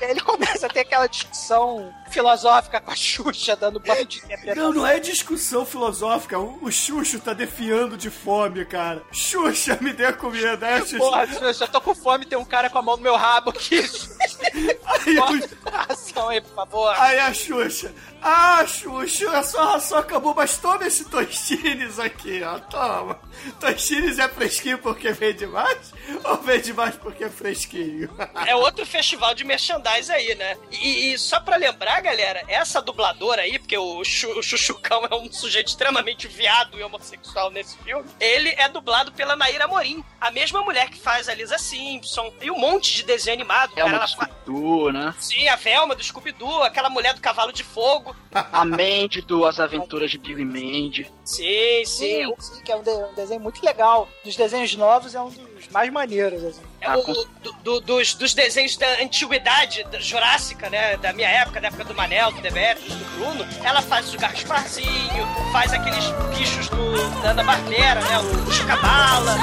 [0.00, 4.22] ele começa a ter aquela discussão filosófica com a Xuxa dando banho de.
[4.54, 6.38] Não, não é discussão filosófica.
[6.38, 9.02] O, o Xuxo tá defiando de fome, cara.
[9.12, 10.98] Xuxa, me dê comida, é, Xuxa?
[10.98, 13.50] Porra, Xuxa, eu tô com fome, tem um cara com a mão no meu rabo
[13.50, 13.84] aqui.
[14.84, 16.94] Aí, Bota aí, por favor.
[16.98, 17.92] aí a Xuxa.
[18.22, 22.58] Ah, Xuxa, a sua ração acabou, mas toma esse Tostines aqui, ó.
[22.58, 23.18] Toma.
[23.60, 25.92] Tostines é fresquinho porque vende mais?
[26.24, 28.08] Ou vende mais porque é fresquinho?
[28.46, 30.56] É outro festival de merchandise aí, né?
[30.70, 35.14] E, e só pra lembrar, galera, essa dubladora aí, porque o, Chu, o Chuchucão é
[35.14, 40.30] um sujeito extremamente viado e homossexual nesse filme, ele é dublado pela Naira Morim, a
[40.30, 43.72] mesma mulher que faz a Lisa Simpson e um monte de desenho animado.
[43.76, 45.14] É uma ela do fa- Scooby-Doo, né?
[45.18, 48.14] Sim, a Velma do Scooby-Doo, aquela mulher do cavalo de fogo.
[48.32, 51.10] A Mandy do As Aventuras de Billy Mandy.
[51.24, 52.24] Sim, sim.
[52.24, 54.08] Sim, sim, que é um, de- um desenho muito legal.
[54.24, 56.60] Dos desenhos novos é um dos mais maneiros, assim.
[56.80, 60.96] É o, do- do- dos, dos desenhos da antiguidade da Jurássica, né?
[60.98, 63.46] Da minha época, da época do Manel, do Demetrius, do Bruno.
[63.64, 66.04] Ela faz o Gasparzinho, faz aqueles
[66.36, 68.18] bichos do, da Ana Barbera, né?
[68.18, 69.34] O, os Cabala.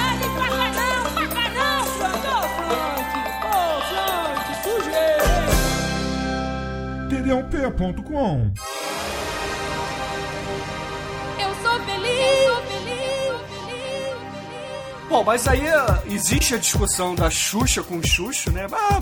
[15.11, 18.65] Bom, mas aí ah, existe a discussão da Xuxa com o Xuxo, né?
[18.71, 18.97] Ah,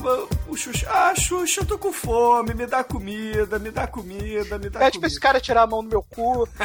[0.48, 4.72] o Xuxa, ah, Xuxa, eu tô com fome, me dá comida, me dá comida, me
[4.72, 5.08] dá Pede pra comida.
[5.08, 6.50] esse cara tirar a mão do meu cu.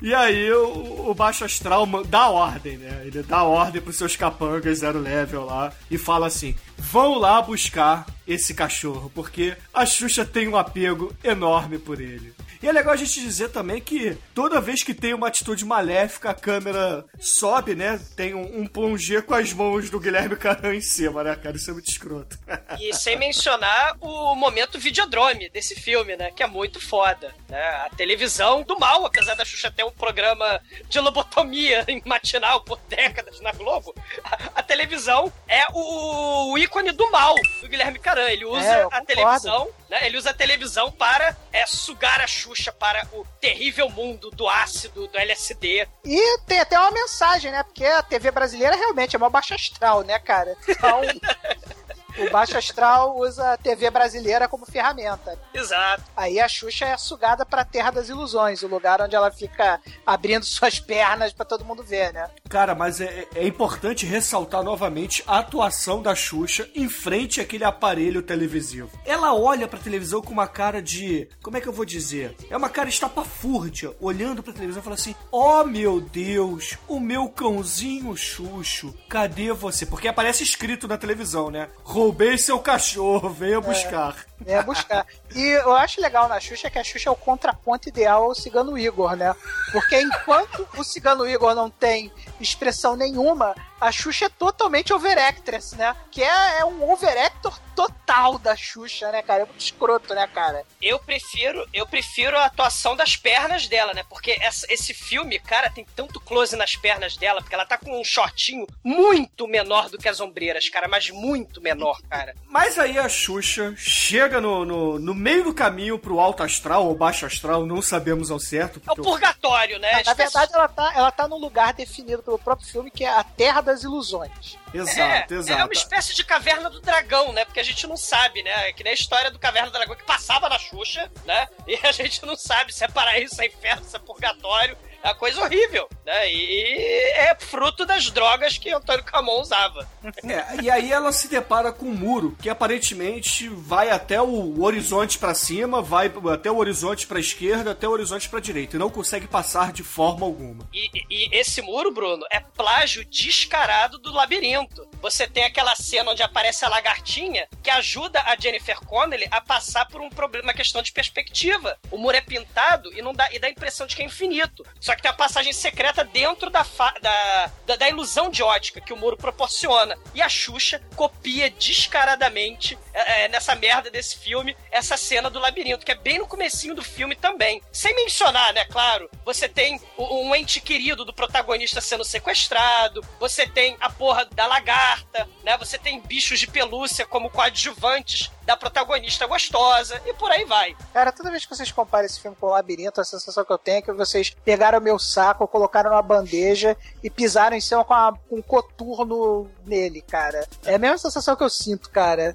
[0.00, 3.02] E aí o, o Baixo Astral dá ordem, né?
[3.04, 8.06] Ele dá ordem pros seus capangas zero level lá e fala assim: vão lá buscar
[8.26, 12.32] esse cachorro, porque a Xuxa tem um apego enorme por ele.
[12.62, 16.30] E é legal a gente dizer também que toda vez que tem uma atitude maléfica,
[16.30, 18.00] a câmera sobe, né?
[18.16, 21.56] Tem um, um plongé com as mãos do Guilherme Caran em cima, né, cara?
[21.56, 22.38] Isso é muito escroto.
[22.80, 26.30] E sem mencionar o momento videodrome desse filme, né?
[26.32, 27.34] Que é muito foda.
[27.48, 27.60] Né?
[27.60, 32.78] A televisão do mal, apesar da Xuxa ter um programa de lobotomia em matinal por
[32.88, 33.94] décadas na Globo,
[34.24, 38.28] a, a televisão é o, o ícone do mal do Guilherme Caran.
[38.30, 40.06] Ele usa É, a televisão, né?
[40.06, 45.08] Ele usa a televisão para é, sugar a Xuxa para o terrível mundo do ácido,
[45.08, 45.88] do LSD.
[46.04, 47.62] E tem até uma mensagem, né?
[47.62, 50.56] Porque a TV brasileira realmente é uma baixa astral, né, cara?
[50.68, 51.00] Então,
[52.18, 55.38] o baixo astral usa a TV brasileira como ferramenta.
[55.54, 56.04] Exato.
[56.16, 60.44] Aí a Xuxa é sugada pra Terra das Ilusões, o lugar onde ela fica abrindo
[60.46, 62.28] suas pernas pra todo mundo ver, né?
[62.48, 68.22] Cara, mas é, é importante ressaltar novamente a atuação da Xuxa em frente àquele aparelho
[68.22, 68.90] televisivo.
[69.04, 71.28] Ela olha pra televisão com uma cara de.
[71.42, 72.36] Como é que eu vou dizer?
[72.50, 77.28] É uma cara estapafúrdia, olhando pra televisão e fala assim: Oh meu Deus, o meu
[77.28, 79.86] cãozinho Xuxo, cadê você?
[79.86, 81.68] Porque aparece escrito na televisão, né?
[82.08, 84.16] Roubei seu cachorro, venha buscar.
[84.46, 85.06] É buscar.
[85.34, 88.78] E eu acho legal na Xuxa que a Xuxa é o contraponto ideal ao Cigano
[88.78, 89.34] Igor, né?
[89.72, 95.94] Porque enquanto o Cigano Igor não tem expressão nenhuma, a Xuxa é totalmente overactress, né?
[96.10, 99.42] Que é, é um overactor total da Xuxa, né, cara?
[99.42, 100.64] É muito escroto, né, cara?
[100.82, 104.04] Eu prefiro, eu prefiro a atuação das pernas dela, né?
[104.08, 108.00] Porque essa- esse filme, cara, tem tanto close nas pernas dela, porque ela tá com
[108.00, 112.34] um shortinho muito menor do que as ombreiras, cara, mas muito menor, cara.
[112.46, 116.94] Mas aí a Xuxa chega no, no, no meio do caminho pro alto astral ou
[116.94, 118.80] baixo astral, não sabemos ao certo.
[118.86, 120.02] É o purgatório, né?
[120.04, 123.24] Na verdade, ela tá, ela tá num lugar definido pelo próprio filme, que é a
[123.24, 124.58] Terra das Ilusões.
[124.72, 125.60] Exato, é, exato.
[125.60, 127.44] É uma espécie de caverna do dragão, né?
[127.44, 128.68] Porque a gente não sabe, né?
[128.68, 131.48] É que nem a história do caverna do dragão que passava na Xuxa, né?
[131.66, 134.76] E a gente não sabe se é paraíso, se é inferno, se é purgatório.
[135.02, 136.32] É uma coisa horrível, né?
[136.32, 139.88] E é fruto das drogas que Antônio Camon usava.
[140.24, 145.18] É, e aí ela se depara com um muro que aparentemente vai até o horizonte
[145.18, 148.90] pra cima, vai até o horizonte pra esquerda, até o horizonte pra direita e não
[148.90, 150.68] consegue passar de forma alguma.
[150.72, 154.88] E, e- e esse muro, Bruno, é plágio descarado do labirinto.
[155.00, 159.86] Você tem aquela cena onde aparece a lagartinha que ajuda a Jennifer Connelly a passar
[159.86, 161.78] por um problema, uma questão de perspectiva.
[161.90, 164.66] O muro é pintado e não dá, e dá a impressão de que é infinito.
[164.88, 166.64] Só que tem a passagem secreta dentro da,
[167.02, 169.98] da, da, da ilusão de ótica que o muro proporciona.
[170.14, 175.84] E a Xuxa copia descaradamente é, é, nessa merda desse filme essa cena do labirinto,
[175.84, 177.60] que é bem no comecinho do filme também.
[177.70, 183.46] Sem mencionar, né, claro, você tem o- um ente querido do protagonista sendo sequestrado, você
[183.46, 185.58] tem a porra da lagarta, né?
[185.58, 190.74] Você tem bichos de pelúcia como coadjuvantes da protagonista gostosa e por aí vai.
[190.94, 193.58] Cara, toda vez que vocês comparam esse filme com o Labirinto, a sensação que eu
[193.58, 197.84] tenho é que vocês pegaram o meu saco, colocaram numa bandeja e pisaram em cima
[197.84, 197.94] com,
[198.26, 200.48] com um coturno nele, cara.
[200.64, 202.34] É a mesma sensação que eu sinto, cara.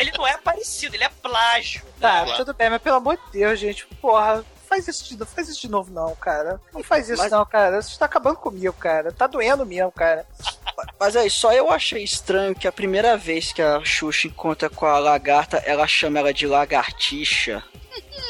[0.00, 1.80] ele não é parecido, ele é plágio.
[2.00, 2.36] Tá, Claro.
[2.38, 4.44] tudo bem, mas pelo amor de Deus, gente, porra.
[4.68, 6.60] Faz isso, de, faz isso de novo, não, cara.
[6.72, 7.78] Não faz isso, Mas- não, cara.
[7.78, 9.12] Isso tá acabando comigo, cara.
[9.12, 10.26] Tá doendo mesmo, cara.
[10.98, 14.86] Mas aí, só eu achei estranho que a primeira vez que a Xuxa encontra com
[14.86, 17.62] a lagarta, ela chama ela de lagartixa.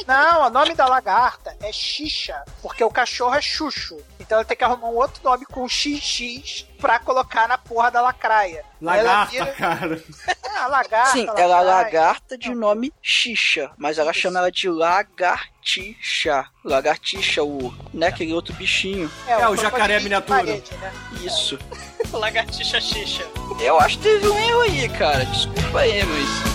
[0.07, 3.97] Não, o nome da lagarta é Xixa, porque o cachorro é Xuxo.
[4.21, 8.01] Então ela tem que arrumar um outro nome com XX pra colocar na porra da
[8.03, 8.65] lacraia.
[8.81, 10.03] Lagarta, vira- cara.
[10.45, 11.11] É, a lagarta.
[11.13, 11.65] Sim, ela é lacraia.
[11.65, 16.47] lagarta de nome Xixa, mas ela chama ela de lagartixa.
[16.65, 19.11] Lagartixa, o, né, aquele outro bichinho.
[19.27, 20.39] É, o crocodilo jacaré miniatura.
[20.39, 20.93] parede, né?
[21.23, 21.59] Isso.
[22.13, 23.25] Lagartixa xixa.
[23.61, 25.25] Eu acho que teve um erro aí, cara.
[25.27, 26.54] Desculpa aí, mas.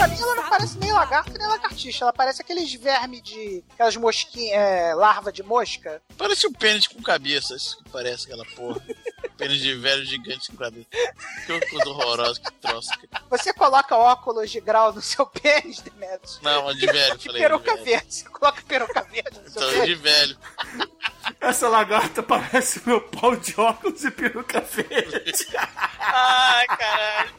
[0.00, 2.04] Pra mim ela não parece nem lagarta nem lagartixa.
[2.04, 3.62] Ela parece aqueles vermes de.
[3.74, 4.54] aquelas mosquinhas.
[4.54, 6.00] É, larva de mosca.
[6.16, 8.80] Parece um pênis com cabeça, isso que parece aquela porra.
[9.36, 10.86] pênis de velho gigante com cabeça.
[11.46, 12.88] Que coisa horrorosa, que troço.
[13.28, 16.40] Você coloca óculos de grau no seu pênis, Demetrius?
[16.42, 17.42] Não, de velho, De falei.
[17.42, 17.84] peruca de velho.
[17.84, 18.14] verde.
[18.14, 20.00] Você coloca peruca verde no seu Então, de pênis?
[20.00, 20.38] velho.
[21.40, 25.46] Essa lagarta parece meu pau de óculos e peruca verde.
[26.00, 27.34] Ai, caralho.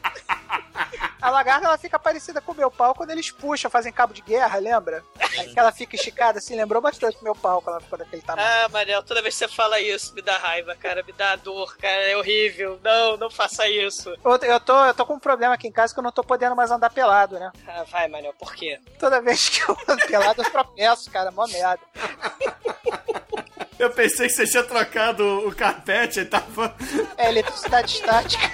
[1.22, 4.20] A lagarta ela fica parecida com o meu pau quando eles puxam, fazem cabo de
[4.22, 5.04] guerra, lembra?
[5.38, 8.22] Aí que ela fica esticada assim, lembrou bastante do meu pau quando ela ficou daquele
[8.22, 8.44] tamanho.
[8.46, 11.76] Ah, Manel, toda vez que você fala isso, me dá raiva, cara, me dá dor,
[11.76, 12.80] cara, é horrível.
[12.82, 14.10] Não, não faça isso.
[14.24, 16.24] Eu, eu tô, eu tô com um problema aqui em casa que eu não tô
[16.24, 17.52] podendo mais andar pelado, né?
[17.68, 18.80] Ah, vai, Manel, por quê?
[18.98, 21.80] Toda vez que eu ando pelado, eu tropeço, cara, mó merda.
[23.82, 26.72] Eu pensei que você tinha trocado o carpete e tava.
[27.18, 28.48] É eletricidade estática.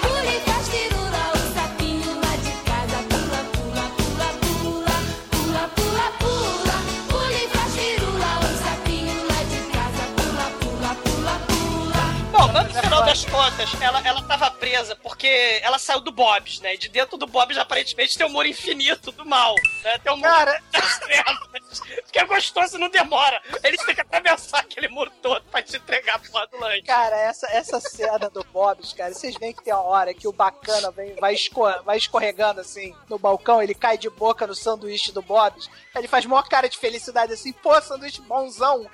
[0.00, 0.40] Pula e
[13.02, 16.74] final das contas, ela, ela tava presa porque ela saiu do Bob's, né?
[16.74, 19.98] E de dentro do Bob's, aparentemente, tem um muro infinito do mal, né?
[19.98, 20.62] Tem um muro Cara,
[22.12, 23.40] que é gostoso e não demora.
[23.62, 26.82] Eles têm que atravessar aquele muro todo pra te entregar a porra do lanche.
[26.82, 30.32] Cara, essa, essa cena do Bob's, cara, vocês veem que tem uma hora que o
[30.32, 31.34] bacana vem, vai,
[31.84, 35.68] vai escorregando assim no balcão, ele cai de boca no sanduíche do Bob's.
[35.94, 38.88] Ele faz maior cara de felicidade assim, pô, sanduíche bonzão.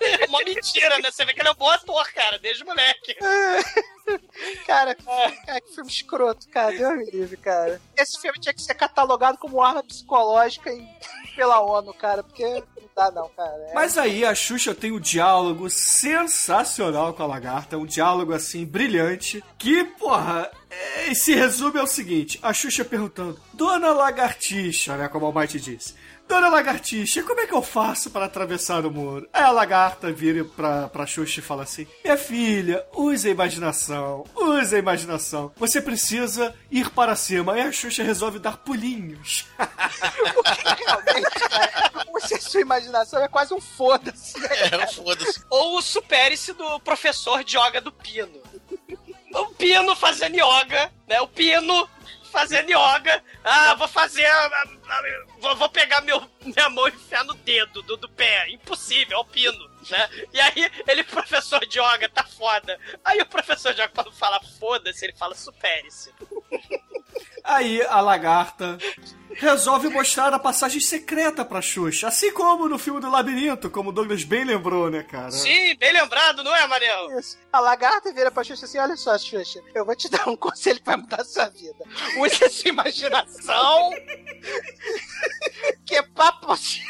[0.00, 1.10] É uma mentira, né?
[1.10, 3.09] Você vê que ele é um bom ator, cara, desde moleque.
[4.66, 6.76] Cara, cara, que filme escroto, cara.
[6.76, 7.80] Deus me livre, cara.
[7.96, 10.88] Esse filme tinha que ser catalogado como arma psicológica em-
[11.36, 13.52] pela ONU, cara, porque não dá não, cara.
[13.68, 18.64] É- Mas aí a Xuxa tem um diálogo sensacional com a lagarta, um diálogo assim
[18.66, 25.24] brilhante, que, porra, é, se resume ao seguinte: a Xuxa perguntando, Dona Lagartixa, né, como
[25.24, 25.94] o Almighty disse.
[26.30, 29.28] Dona Lagartixa, como é que eu faço para atravessar o muro?
[29.32, 34.24] Aí a lagarta vira pra, pra Xuxa e fala assim: Minha filha, use a imaginação,
[34.36, 35.50] use a imaginação.
[35.56, 37.54] Você precisa ir para cima.
[37.54, 39.44] Aí a Xuxa resolve dar pulinhos.
[39.58, 44.38] Realmente, cara, você, sua imaginação é quase um foda-se.
[44.38, 44.48] né?
[44.70, 45.42] É, foda-se.
[45.50, 48.40] Ou o supere-se do professor de yoga do Pino.
[49.34, 51.20] O Pino fazendo yoga, né?
[51.20, 51.88] O Pino
[52.30, 53.22] fazendo yoga.
[53.44, 54.24] Ah, vou fazer.
[54.24, 55.02] ah, ah,
[55.38, 58.48] Vou, vou pegar meu, minha mão e enfiar no dedo do, do pé.
[58.50, 60.08] Impossível, é o Pino, né?
[60.32, 62.78] E aí, ele, professor de yoga, tá foda.
[63.04, 66.12] Aí o professor de yoga, quando fala foda-se, ele fala supere-se.
[67.44, 68.78] Aí a lagarta
[69.34, 73.92] resolve mostrar a passagem secreta pra Xuxa, assim como no filme do Labirinto, como o
[73.92, 75.30] Douglas bem lembrou, né, cara?
[75.30, 77.18] Sim, bem lembrado, não é, Manel?
[77.18, 77.38] Isso.
[77.52, 80.78] A lagarta vira pra Xuxa assim: olha só, Xuxa, eu vou te dar um conselho
[80.78, 81.84] que vai mudar a sua vida.
[82.18, 83.90] Use a sua imaginação.
[85.86, 86.82] que é papo assim.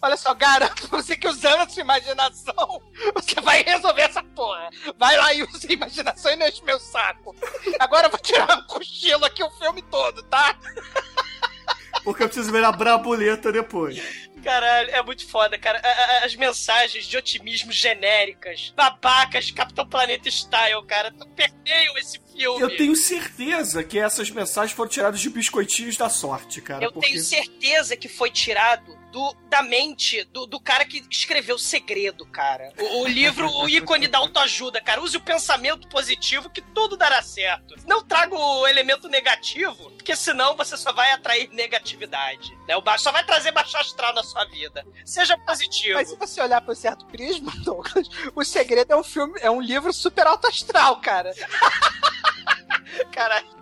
[0.00, 2.82] Olha só, garanto pra você que usando a sua imaginação,
[3.14, 4.70] você vai resolver essa porra.
[4.96, 7.34] Vai lá e use a imaginação e não enche meu saco.
[7.78, 10.58] Agora eu vou tirar um cochilo aqui o filme todo, tá?
[12.04, 14.00] Porque eu preciso ver a brabuleta depois.
[14.42, 15.80] Caralho, é muito foda, cara.
[16.24, 22.62] As mensagens de otimismo genéricas, babacas, Capitão Planeta Style, cara, permeiam esse filme.
[22.62, 26.84] Eu tenho certeza que essas mensagens foram tiradas de biscoitinhos da sorte, cara.
[26.84, 27.08] Eu porque...
[27.08, 32.26] tenho certeza que foi tirado do, da mente do, do cara que escreveu o segredo,
[32.26, 32.72] cara.
[32.78, 35.02] O, o livro, o ícone da autoajuda, cara.
[35.02, 37.74] Use o pensamento positivo que tudo dará certo.
[37.86, 42.56] Não traga o elemento negativo, porque senão você só vai atrair negatividade.
[42.66, 42.76] Né?
[42.76, 44.86] O baixo só vai trazer baixo astral na sua vida.
[45.04, 45.94] Seja positivo.
[45.94, 49.60] Mas se você olhar por certo prisma, Douglas, o segredo é um filme, é um
[49.60, 51.32] livro super alto astral, cara.
[53.12, 53.57] Caralho.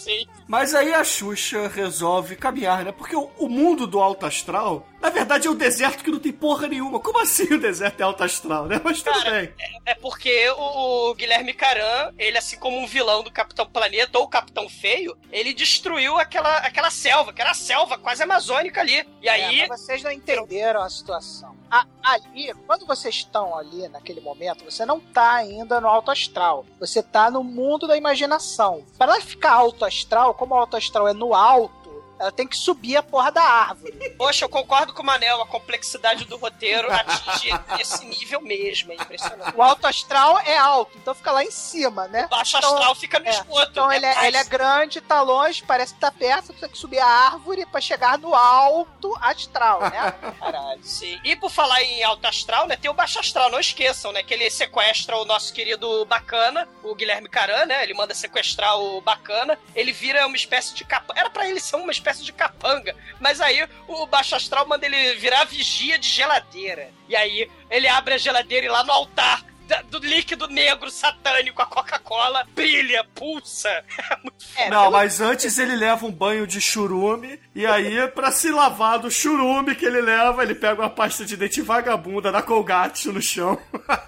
[0.00, 0.26] Sim.
[0.48, 2.92] Mas aí a Xuxa resolve caminhar, né?
[2.92, 6.32] Porque o, o mundo do alto astral Na verdade é um deserto que não tem
[6.32, 7.00] porra nenhuma.
[7.00, 8.80] Como assim o deserto é alto astral, né?
[8.84, 9.52] Mas tudo bem.
[9.86, 14.24] É porque o, o Guilherme Caran, ele, assim como um vilão do Capitão Planeta ou
[14.24, 19.06] o Capitão Feio, ele destruiu aquela, aquela selva, que era a selva quase amazônica ali.
[19.22, 19.60] E aí.
[19.62, 21.56] É, mas vocês não entenderam a situação.
[21.70, 26.66] A- ali, quando vocês estão ali naquele momento, você não tá ainda no alto astral.
[26.78, 28.84] Você tá no mundo da imaginação.
[28.98, 31.79] Para ela ficar alto astral, como o alto astral é no alto,
[32.20, 34.10] ela tem que subir a porra da árvore.
[34.18, 37.48] Poxa, eu concordo com o Manel, a complexidade do roteiro atinge
[37.80, 39.56] esse nível mesmo, é impressionante.
[39.56, 42.28] O alto astral é alto, então fica lá em cima, né?
[42.30, 43.70] Baixo Então- astral fica no é, esgoto.
[43.70, 46.76] Então ele é, ele é grande, tá longe, parece que tá perto, você tem que
[46.78, 50.12] subir a árvore pra chegar no alto astral, né?
[50.38, 51.18] Caralho, sim.
[51.24, 52.76] E por falar em alto astral, né?
[52.76, 54.22] Tem o baixo astral, não esqueçam, né?
[54.22, 57.82] Que ele sequestra o nosso querido Bacana, o Guilherme Caran, né?
[57.82, 59.58] Ele manda sequestrar o Bacana.
[59.74, 61.18] Ele vira uma espécie de capanga.
[61.18, 62.94] Era pra ele ser uma espécie de capanga.
[63.20, 66.90] Mas aí o baixo astral manda ele virar vigia de geladeira.
[67.08, 69.44] E aí ele abre a geladeira e lá no altar.
[69.70, 73.70] Da- Do líquido negro satânico, a Coca-Cola brilha, pulsa.
[74.10, 74.68] É muito foda.
[74.68, 79.10] Não, mas antes ele leva um banho de churume, e aí, pra se lavar do
[79.10, 83.58] churume que ele leva, ele pega uma pasta de dente vagabunda da Colgate no chão.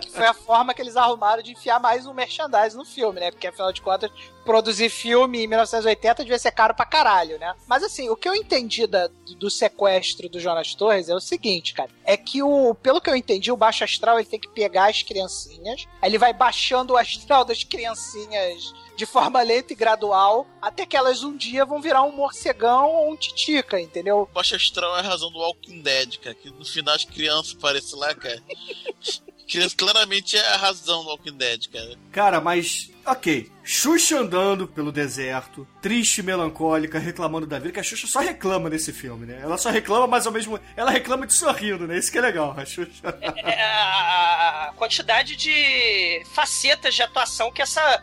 [0.00, 3.30] Que foi a forma que eles arrumaram de enfiar mais um merchandising no filme, né?
[3.30, 4.10] Porque afinal de contas,
[4.44, 7.54] produzir filme em 1980 devia ser caro pra caralho, né?
[7.68, 11.72] Mas assim, o que eu entendi da- do sequestro do Jonas Torres é o seguinte,
[11.74, 11.88] cara.
[12.04, 15.02] É que o, pelo que eu entendi, o baixo astral ele tem que pegar as
[15.02, 20.84] criancinhas, aí ele vai baixando o astral das criancinhas de forma lenta e gradual, até
[20.84, 24.28] que elas um dia vão virar um morcegão ou um titica, entendeu?
[24.32, 26.34] Baixa astral é a razão do Walking Dead, cara.
[26.34, 28.42] Que no final as crianças aparecem lá, cara.
[29.48, 31.98] Criança claramente é a razão do Walking Dead, cara.
[32.12, 32.91] Cara, mas.
[33.04, 33.50] Ok.
[33.64, 38.92] Xuxa andando pelo deserto, triste, melancólica, reclamando da vida, que a Xuxa só reclama nesse
[38.92, 39.40] filme, né?
[39.42, 40.58] Ela só reclama, mas ao mesmo.
[40.76, 41.96] Ela reclama de sorrindo, né?
[41.98, 42.92] Isso que é legal, a Xuxa.
[43.44, 48.02] É, a, quantidade de facetas de atuação que essa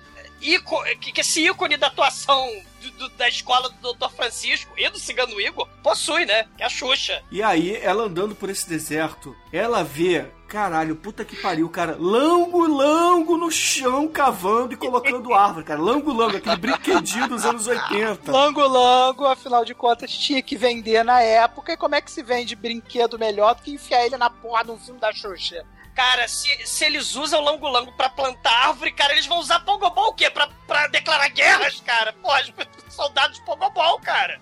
[1.01, 2.47] que esse ícone da atuação
[2.81, 4.09] do- do- da escola do Dr.
[4.15, 6.45] Francisco e do Cigano Igor possui, né?
[6.55, 7.21] Que é a Xuxa.
[7.29, 10.25] E aí, ela andando por esse deserto, ela vê.
[10.49, 11.95] Caralho, puta que pariu, cara.
[11.99, 15.79] Lango, lango no chão, cavando e colocando árvore, cara.
[15.79, 18.31] Lango, lango, aquele brinquedinho dos anos 80.
[18.31, 21.73] Lango Lango, afinal de contas, tinha que vender na época.
[21.73, 24.71] E como é que se vende brinquedo melhor do que enfiar ele na porra de
[24.71, 25.63] um filme da Xuxa?
[25.95, 30.13] Cara, se, se eles usam lango-lango pra plantar árvore, cara, eles vão usar pogobol o
[30.13, 30.31] quê?
[30.31, 32.11] Pra, pra declarar guerras, cara?
[32.13, 32.51] Porra, os
[32.95, 34.41] soldados pogobol, cara.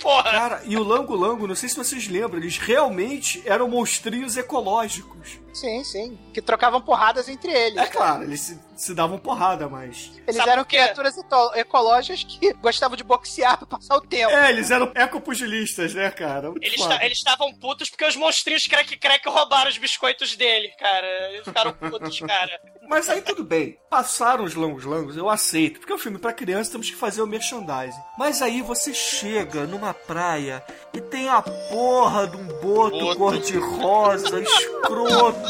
[0.00, 0.30] Porra.
[0.30, 5.41] Cara, e o Lango Lango, não sei se vocês lembram, eles realmente eram monstrinhos ecológicos.
[5.52, 6.18] Sim, sim.
[6.32, 7.76] Que trocavam porradas entre eles.
[7.76, 10.12] É claro, eles se, se davam porrada, mas.
[10.26, 11.14] Eles Sabe eram criaturas
[11.54, 14.32] ecológicas que gostavam de boxear pra passar o tempo.
[14.32, 16.50] É, eles eram ecopugilistas, né, cara?
[16.50, 21.06] Muito Eles estavam putos porque os monstrinhos crack-crack roubaram os biscoitos dele, cara.
[21.32, 22.60] Eles ficaram putos, cara.
[22.88, 23.78] Mas aí tudo bem.
[23.88, 25.78] Passaram os longos langos, eu aceito.
[25.80, 28.00] Porque é um filme pra criança, temos que fazer o merchandising.
[28.18, 33.16] Mas aí você chega numa praia e tem a porra de um boto, Boto.
[33.16, 35.41] cor-de-rosa, escroto,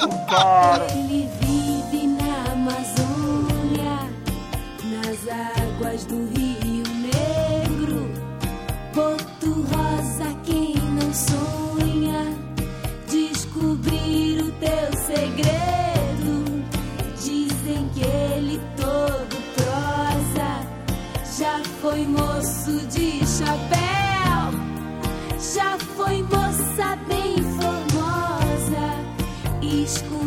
[0.95, 4.09] Ele vive na Amazônia,
[4.84, 8.11] nas águas do Rio Negro.
[8.95, 12.34] Boto rosa, quem não sonha
[13.07, 16.64] descobrir o teu segredo.
[17.22, 20.51] Dizem que ele todo prosa
[21.38, 23.82] já foi moço de chapéu,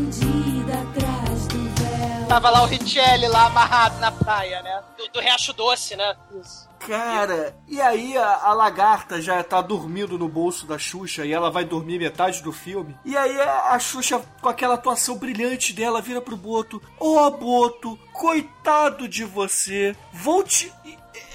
[0.10, 2.28] escondida atrás do véu.
[2.28, 4.84] Tava lá o Richelli lá amarrado na praia, né?
[4.98, 6.16] Do, do Riacho Doce, né?
[6.40, 6.66] Isso.
[6.80, 11.50] Cara, e aí a, a lagarta já tá dormindo no bolso da Xuxa e ela
[11.50, 12.96] vai dormir metade do filme.
[13.04, 17.32] E aí a, a Xuxa, com aquela atuação brilhante dela, vira pro Boto: Ô oh,
[17.32, 20.72] Boto, coitado de você, vou te.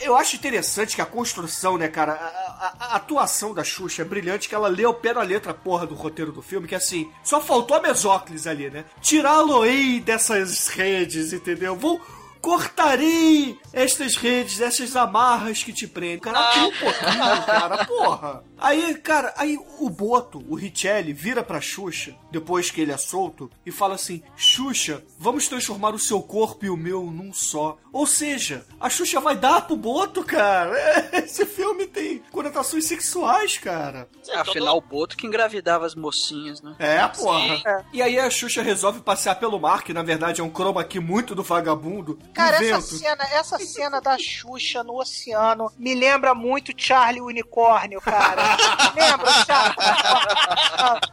[0.01, 2.15] Eu acho interessante que a construção, né, cara,
[2.61, 5.95] a, atuação da Xuxa é brilhante, que ela lê ao pé da letra porra do
[5.95, 8.85] roteiro do filme, que assim, só faltou a Mesóclis ali, né?
[9.01, 11.75] Tirá-lo-ei dessas redes, entendeu?
[11.75, 12.01] Vou.
[12.41, 16.21] Cortarei estas redes, essas amarras que te prendem.
[16.21, 18.45] Cara, tem um pouquinho, cara, porra.
[18.61, 23.51] Aí, cara, aí o Boto, o Richelli, vira pra Xuxa, depois que ele é solto,
[23.65, 27.79] e fala assim: Xuxa, vamos transformar o seu corpo e o meu num só.
[27.93, 30.77] Ou seja, a Xuxa vai dar pro Boto, cara.
[31.13, 34.09] Esse filme tem conotações sexuais, cara.
[34.35, 36.77] Afinal, o Boto que engravidava as mocinhas, né?
[36.79, 37.85] É, porra.
[37.93, 41.01] E aí a Xuxa resolve passear pelo mar, que na verdade é um chroma key
[41.01, 42.19] muito do vagabundo.
[42.35, 42.99] Cara, essa vento.
[42.99, 48.43] cena, essa cena da Xuxa no oceano me lembra muito Charlie o Unicórnio, cara.
[48.95, 49.31] Lembra,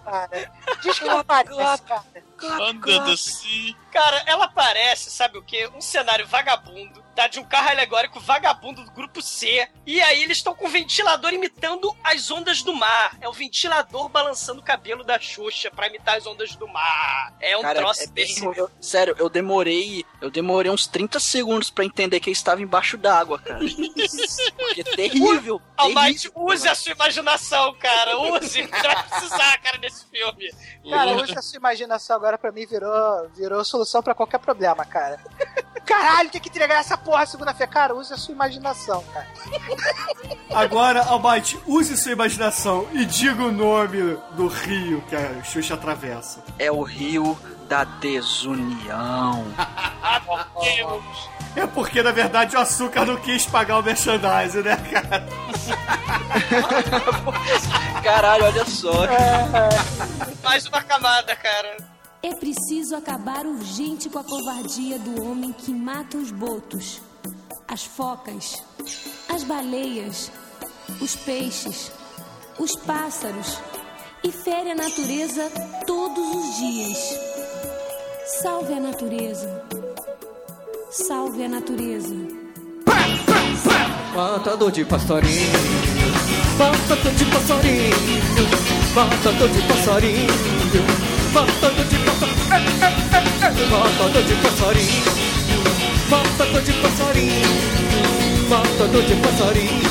[0.05, 0.29] cara.
[0.81, 2.03] Que não parece, cara.
[2.37, 3.75] The sea.
[3.91, 5.67] Cara, ela parece, sabe o quê?
[5.75, 7.27] Um cenário vagabundo, tá?
[7.27, 9.67] De um carro alegórico vagabundo do grupo C.
[9.87, 13.17] E aí eles estão com o ventilador imitando as ondas do mar.
[13.19, 17.33] É o ventilador balançando o cabelo da Xuxa pra imitar as ondas do mar.
[17.39, 21.71] É um Cara, troço é bem- eu- sério, eu demorei, eu demorei uns 30 segundos
[21.71, 23.59] pra entender que ele estava embaixo d'água, cara.
[24.57, 25.59] Porque é terrível.
[25.75, 28.17] Almighty, use a sua imaginação, cara.
[28.19, 28.47] Use.
[28.49, 30.51] Você vai precisar, cara, desse filme.
[30.89, 35.19] Cara, hoje a sua imaginação agora pra mim virou, virou solução pra qualquer problema, cara.
[35.85, 37.71] Caralho, tem que entregar essa porra segunda-feira.
[37.71, 39.27] Cara, use a sua imaginação, cara.
[40.51, 46.43] Agora, Almighty, use sua imaginação e diga o nome do rio que a Xuxa atravessa.
[46.57, 47.37] É o rio
[47.69, 49.45] da desunião.
[50.61, 51.29] Deus.
[51.55, 55.25] É porque, na verdade, o açúcar não quis pagar o merchandising, né, cara?
[58.03, 58.91] Caralho, olha só.
[60.43, 61.77] Mais uma camada, cara.
[62.23, 67.01] É preciso acabar urgente com a covardia do homem que mata os botos,
[67.67, 68.63] as focas,
[69.29, 70.31] as baleias,
[70.99, 71.91] os peixes,
[72.59, 73.59] os pássaros
[74.23, 75.49] e fere a natureza
[75.85, 76.97] todos os dias.
[78.41, 79.63] Salve a natureza.
[80.89, 82.15] Salve a natureza.
[84.15, 85.51] Matador de passarinho,
[86.57, 87.95] matador de passarinho,
[88.95, 90.27] matador de passarinho,
[91.33, 92.06] matador de passarinho,
[93.69, 95.03] matador de passarinho,
[96.09, 97.41] matador de passarinho,
[98.49, 99.81] matador de passarinho,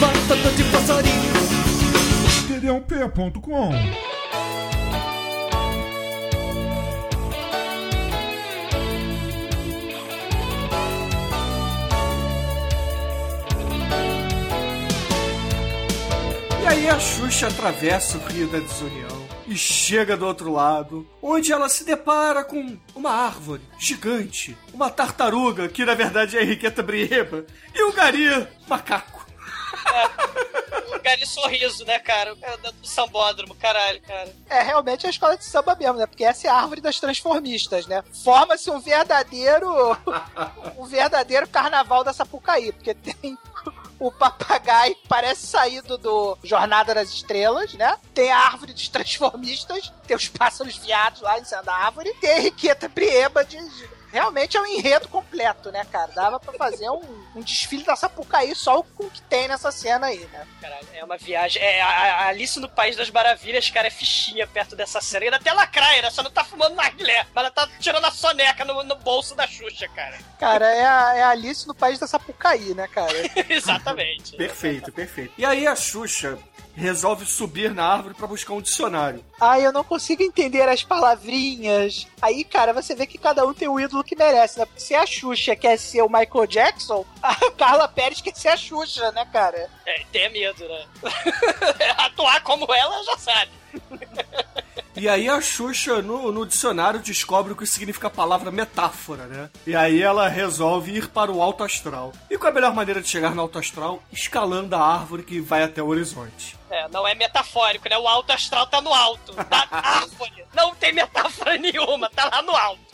[0.00, 1.38] matador de passarinho.
[2.48, 3.72] td1p.com
[16.62, 21.52] E aí a Xuxa atravessa o Rio da Desunião e chega do outro lado, onde
[21.52, 26.82] ela se depara com uma árvore gigante, uma tartaruga, que na verdade é a Henriqueta
[26.82, 29.26] Brieba, e um gari macaco.
[30.94, 32.34] O Gary Sorriso, né, cara?
[32.40, 34.34] É do sambódromo, caralho, cara.
[34.48, 36.06] É realmente a escola de samba mesmo, né?
[36.06, 38.02] Porque essa é a árvore das transformistas, né?
[38.24, 39.68] Forma-se um verdadeiro.
[40.78, 43.36] um verdadeiro carnaval da Sapucaí, porque tem.
[43.98, 47.96] O papagaio parece saído do Jornada das Estrelas, né?
[48.14, 52.30] Tem a árvore dos transformistas, tem os pássaros viados lá em cima da árvore, tem
[52.30, 53.58] a Henriqueta Brieba de.
[54.10, 56.10] Realmente é um enredo completo, né, cara?
[56.12, 60.06] Dava pra fazer um, um desfile da Sapucaí só com o que tem nessa cena
[60.06, 60.46] aí, né?
[60.60, 61.62] Caralho, é uma viagem.
[61.62, 65.24] É, a, a Alice no País das Maravilhas, cara, é fichinha perto dessa cena.
[65.24, 66.10] Ainda até lacraia, né?
[66.10, 69.46] Só não tá fumando narguilé, mas ela tá tirando a soneca no, no bolso da
[69.46, 70.18] Xuxa, cara.
[70.38, 73.14] Cara, é a, é a Alice no País da Sapucaí, né, cara?
[73.48, 74.36] Exatamente.
[74.36, 75.32] Perfeito, perfeito.
[75.38, 76.38] E aí a Xuxa
[76.78, 79.24] resolve subir na árvore pra buscar um dicionário.
[79.40, 82.06] Ai, eu não consigo entender as palavrinhas.
[82.22, 84.64] Aí, cara, você vê que cada um tem o ídolo que merece, né?
[84.64, 88.56] Porque se a Xuxa quer ser o Michael Jackson, a Carla Pérez quer ser a
[88.56, 89.68] Xuxa, né, cara?
[89.86, 90.86] É, tenha medo, né?
[91.98, 93.50] Atuar como ela, já sabe.
[94.96, 99.48] E aí a Xuxa, no, no dicionário, descobre o que significa a palavra metáfora, né?
[99.64, 102.12] E aí ela resolve ir para o alto astral.
[102.28, 104.02] E qual é a melhor maneira de chegar no alto astral?
[104.12, 106.56] Escalando a árvore que vai até o horizonte.
[106.68, 107.96] É, não é metafórico, né?
[107.96, 110.44] O alto astral tá no alto da árvore.
[110.52, 112.87] Não tem metáfora nenhuma, tá lá no alto.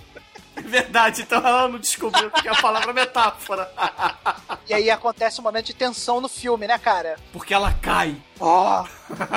[0.57, 3.71] É verdade, então ela não descobriu que é a palavra metáfora.
[4.69, 7.17] E aí acontece um momento de tensão no filme, né, cara?
[7.33, 8.17] Porque ela cai.
[8.41, 8.87] Ó.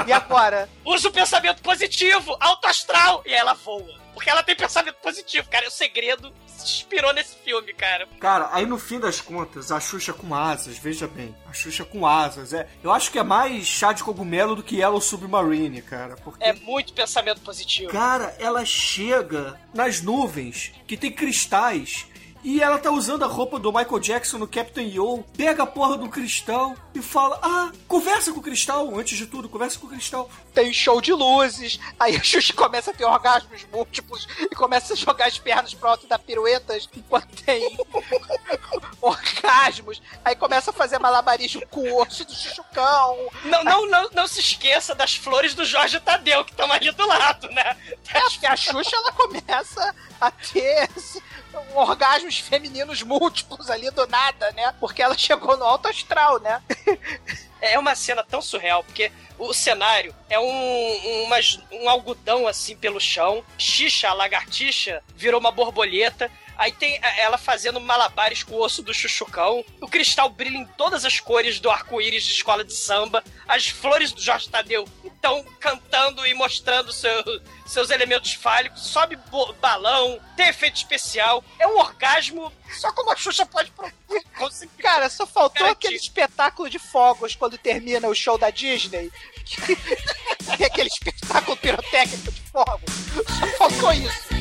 [0.06, 0.70] E agora?
[0.86, 3.98] Usa o pensamento positivo, alto astral, e aí ela voa.
[4.14, 5.66] Porque ela tem pensamento positivo, cara.
[5.66, 8.08] É o segredo se inspirou nesse filme, cara.
[8.20, 12.06] Cara, aí no fim das contas, a Xuxa com asas, veja bem, a Xuxa com
[12.06, 16.16] asas, é, eu acho que é mais chá de cogumelo do que Yellow Submarine, cara,
[16.18, 17.92] porque É muito pensamento positivo.
[17.92, 22.08] Cara, ela chega nas nuvens que tem cristais
[22.50, 25.98] e ela tá usando a roupa do Michael Jackson no Captain Yo, pega a porra
[25.98, 29.90] do cristal e fala: Ah, conversa com o cristal, antes de tudo, conversa com o
[29.90, 30.30] cristal.
[30.54, 34.96] Tem show de luzes, aí a Xuxa começa a ter orgasmos múltiplos e começa a
[34.96, 37.78] jogar as pernas pro alto da piruetas enquanto tem
[39.02, 40.02] orgasmos.
[40.24, 43.30] Aí começa a fazer malabarismo com o osso do chuchucão.
[43.46, 47.06] Não, não, não, não se esqueça das flores do Jorge Tadeu, que estão ali do
[47.06, 47.76] lado, né?
[48.26, 51.22] Acho que a Xuxa ela começa a ter esse-
[51.74, 54.74] orgasmos femininos múltiplos ali do nada, né?
[54.80, 56.62] Porque ela chegou no alto astral, né?
[57.60, 63.00] É uma cena tão surreal, porque o cenário é um, umas- um algodão assim pelo
[63.00, 66.30] chão, Xixa, a lagartixa, virou uma borboleta.
[66.58, 69.64] Aí tem a- ela fazendo malabares com o osso do chuchucão.
[69.80, 73.24] O cristal brilha em todas as cores do arco-íris de escola de samba.
[73.48, 77.24] As flores do Jorge Tadeu estão cantando e mostrando seu-
[77.66, 78.88] seus elementos fálicos.
[78.88, 79.18] Sobe
[79.62, 81.44] balão, tem efeito especial.
[81.60, 83.72] É um orgasmo só como a Xuxa pode
[84.38, 84.82] conseguir.
[84.82, 85.88] Cara, só faltou Garantir.
[85.88, 89.12] aquele espetáculo de fogos quando termina o show da Disney.
[90.58, 92.92] Que é aquele espetáculo pirotécnico de fogos.
[93.40, 94.37] Só faltou isso.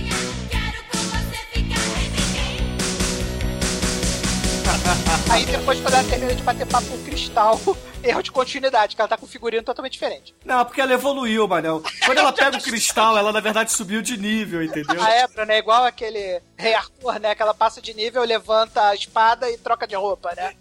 [5.31, 7.61] Aí depois, quando ela termina de bater papo com o cristal,
[8.03, 10.35] erro de continuidade, que ela tá com um figurino totalmente diferente.
[10.45, 11.83] Não, porque ela evoluiu, Manel.
[12.05, 15.03] Quando ela pega o cristal, ela na verdade subiu de nível, entendeu?
[15.03, 15.59] A Ebra, né?
[15.59, 17.35] Igual aquele Rei Arthur, né?
[17.35, 20.55] Que ela passa de nível, levanta a espada e troca de roupa, né?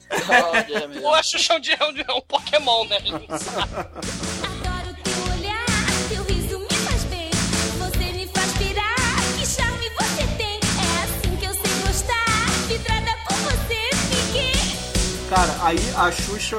[1.04, 2.98] Ou a Xuxa é um, é um- Pokémon, né?
[3.00, 4.55] Adoro teu
[15.36, 16.58] Cara, aí a Xuxa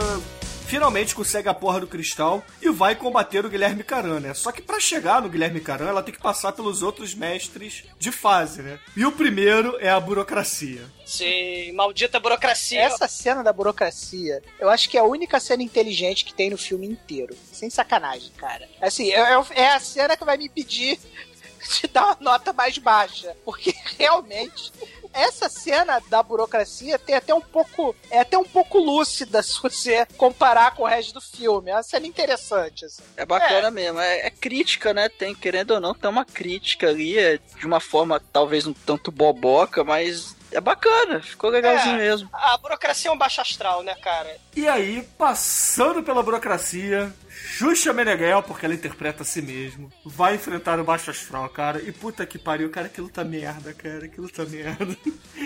[0.67, 4.35] finalmente consegue a porra do cristal e vai combater o Guilherme Caran, né?
[4.35, 8.13] Só que pra chegar no Guilherme Caran, ela tem que passar pelos outros mestres de
[8.13, 8.79] fase, né?
[8.95, 10.85] E o primeiro é a burocracia.
[11.07, 12.83] Sim, maldita burocracia.
[12.83, 16.59] Essa cena da burocracia, eu acho que é a única cena inteligente que tem no
[16.59, 17.35] filme inteiro.
[17.51, 18.69] Sem sacanagem, cara.
[18.83, 20.99] Assim, é, é- é a cena que vai me impedir
[21.81, 23.35] de dar uma nota mais baixa.
[23.43, 24.71] Porque realmente.
[25.17, 27.97] Essa cena da burocracia tem até um pouco.
[28.11, 31.71] É até um pouco lúcida se você comparar com o resto do filme.
[31.71, 33.03] É uma cena interessante, assim.
[33.17, 35.09] É bacana mesmo, é, é crítica, né?
[35.09, 39.11] Tem, querendo ou não, tem uma crítica ali, é de uma forma talvez um tanto
[39.11, 42.29] boboca, mas é bacana, ficou legalzinho É, mesmo.
[42.33, 44.37] A burocracia é um baixo astral, né, cara?
[44.55, 50.81] E aí, passando pela burocracia, Xuxa Meneghel, porque ela interpreta a si mesmo, vai enfrentar
[50.81, 51.81] o Baixo Astral, cara.
[51.83, 54.97] E puta que pariu, cara, aquilo tá merda, cara, aquilo tá merda.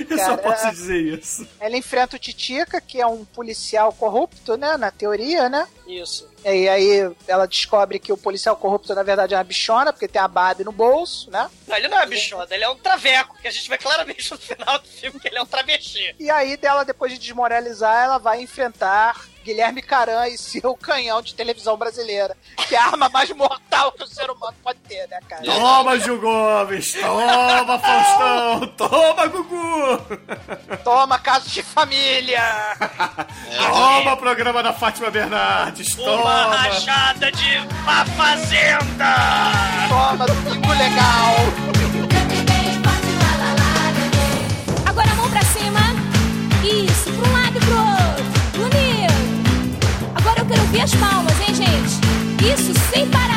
[0.08, 1.46] Eu só posso é- dizer isso.
[1.58, 4.76] Ela enfrenta o Titica, que é um policial corrupto, né?
[4.76, 5.66] Na teoria, né?
[5.86, 6.29] Isso.
[6.44, 10.20] E aí ela descobre que o policial corrupto, na verdade, é uma bichona, porque tem
[10.20, 11.50] a Barbie no bolso, né?
[11.66, 14.38] Não, ele não é bichona, ele é um traveco, que a gente vê claramente no
[14.38, 16.14] final do filme que ele é um travesti.
[16.18, 21.34] E aí dela, depois de desmoralizar, ela vai enfrentar Guilherme Caran e seu canhão de
[21.34, 22.36] televisão brasileira.
[22.68, 25.42] Que é a arma mais mortal que o ser humano pode ter, né, cara?
[25.42, 26.92] Toma, Gil Gomes!
[26.94, 28.66] Toma, Faustão!
[28.76, 29.98] Toma, Gugu!
[30.84, 32.42] Toma, caso de família!
[33.70, 35.94] Toma, programa da Fátima Bernardes!
[35.96, 36.56] Uma Toma!
[36.56, 37.56] rachada de
[37.86, 39.14] A Fazenda!
[39.88, 41.34] Toma, domingo legal!
[44.86, 45.80] Agora a mão pra cima.
[46.62, 48.24] Isso, pra um lado e pro outro.
[48.56, 49.14] Bonito.
[50.14, 52.54] Agora eu quero ver as palmas, hein, gente?
[52.54, 53.29] Isso, sem parar.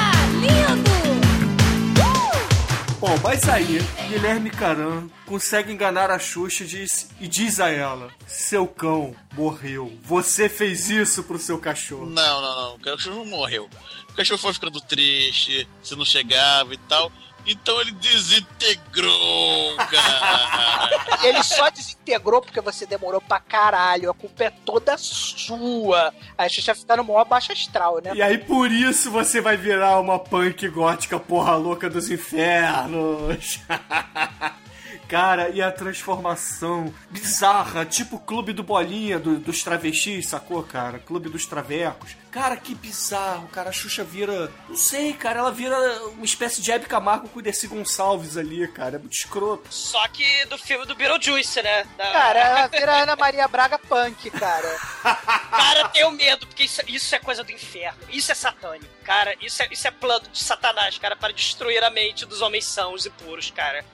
[3.03, 8.09] Bom, mas aí, Guilherme Caran consegue enganar a Xuxa e diz, e diz a ela:
[8.25, 9.91] Seu cão morreu.
[10.03, 12.05] Você fez isso pro seu cachorro.
[12.05, 12.75] Não, não, não.
[12.75, 13.69] O cachorro não morreu.
[14.09, 17.11] O cachorro foi ficando triste, você não chegava e tal.
[17.45, 20.89] Então ele desintegrou, cara.
[21.23, 24.09] Ele só desintegrou porque você demorou pra caralho.
[24.09, 26.13] A culpa é toda sua.
[26.37, 28.11] Aí a Xuxa fica no maior baixo astral, né?
[28.13, 33.59] E aí por isso você vai virar uma punk gótica porra louca dos infernos.
[35.07, 40.97] Cara, e a transformação bizarra, tipo o Clube do Bolinha, do- dos travestis, sacou, cara?
[40.97, 42.15] Clube dos travecos.
[42.33, 43.69] Cara, que bizarro, cara.
[43.69, 44.51] A Xuxa vira.
[44.67, 45.77] Não sei, cara, ela vira
[46.07, 48.95] uma espécie de Hebe Camargo com o Desi Gonçalves ali, cara.
[48.95, 49.71] É muito escroto.
[49.71, 51.83] Só que do filme do Beetlejuice, né?
[51.95, 54.67] Da- Cara, ela vira Ana Maria Braga punk, cara.
[55.53, 57.99] Cara, tenho medo, porque isso, isso é coisa do inferno.
[58.09, 58.91] Isso é satânico.
[59.03, 62.65] Cara, isso é, isso é plano de Satanás, cara, para destruir a mente dos homens
[62.65, 63.85] sãos e puros, cara.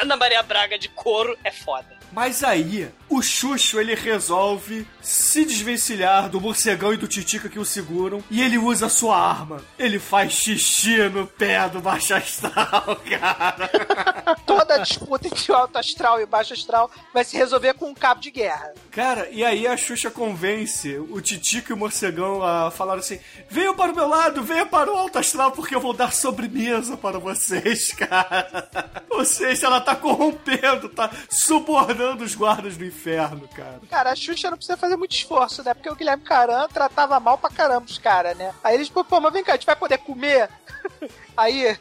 [0.00, 1.93] Ana Maria Braga de couro é foda.
[2.14, 7.64] Mas aí, o Xuxo ele resolve se desvencilhar do morcegão e do Titica que o
[7.64, 9.60] seguram e ele usa a sua arma.
[9.76, 14.36] Ele faz xixi no pé do baixo astral, cara.
[14.46, 17.90] Toda a disputa entre o alto astral e o baixo astral vai se resolver com
[17.90, 18.72] um cabo de guerra.
[18.92, 23.18] Cara, e aí a Xuxa convence o Titica e o morcegão a falar assim:
[23.50, 26.96] venham para o meu lado, venham para o alto astral, porque eu vou dar sobremesa
[26.96, 29.02] para vocês, cara.
[29.10, 33.80] Ou seja, ela tá corrompendo, tá subornando os guardas do inferno, cara.
[33.88, 35.74] Cara, a Xuxa não precisa fazer muito esforço, né?
[35.74, 38.54] Porque o Guilherme Caran tratava mal pra caramba os caras, né?
[38.62, 40.48] Aí eles, pô, mas vem cá, a gente vai poder comer?
[41.36, 41.76] Aí,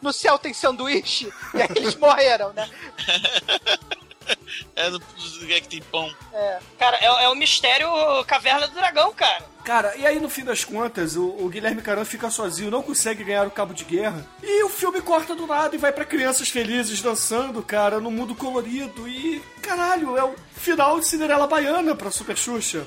[0.00, 1.32] no céu tem sanduíche.
[1.54, 2.68] E aí eles morreram, né?
[4.74, 5.02] É do,
[5.40, 6.12] lugar que tem pão.
[6.32, 6.58] É.
[6.78, 7.88] Cara, é, é o mistério
[8.26, 9.44] Caverna do Dragão, cara.
[9.64, 13.24] Cara, e aí no fim das contas, o, o Guilherme Caran fica sozinho, não consegue
[13.24, 14.24] ganhar o cabo de guerra.
[14.42, 18.34] E o filme corta do nada e vai pra crianças felizes dançando, cara, no mundo
[18.34, 19.08] colorido.
[19.08, 22.86] E, caralho, é o final de Cinderela Baiana pra Super Xuxa.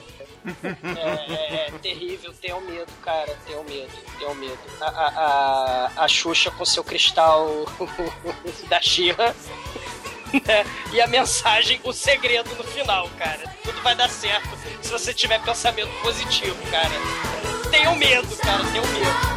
[0.64, 4.60] É, é, é terrível, tenho medo, cara, tenho medo, tenho medo.
[4.80, 5.08] A, a,
[5.98, 7.48] a, a Xuxa com seu cristal
[8.68, 9.36] da Xirra.
[10.34, 10.66] Né?
[10.92, 13.48] E a mensagem, o segredo no final, cara.
[13.64, 14.50] Tudo vai dar certo
[14.82, 16.92] se você tiver pensamento positivo, cara.
[17.70, 19.32] Tenho medo, cara, tenho medo.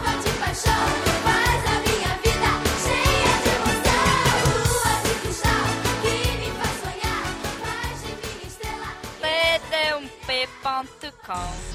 [11.00, 11.73] de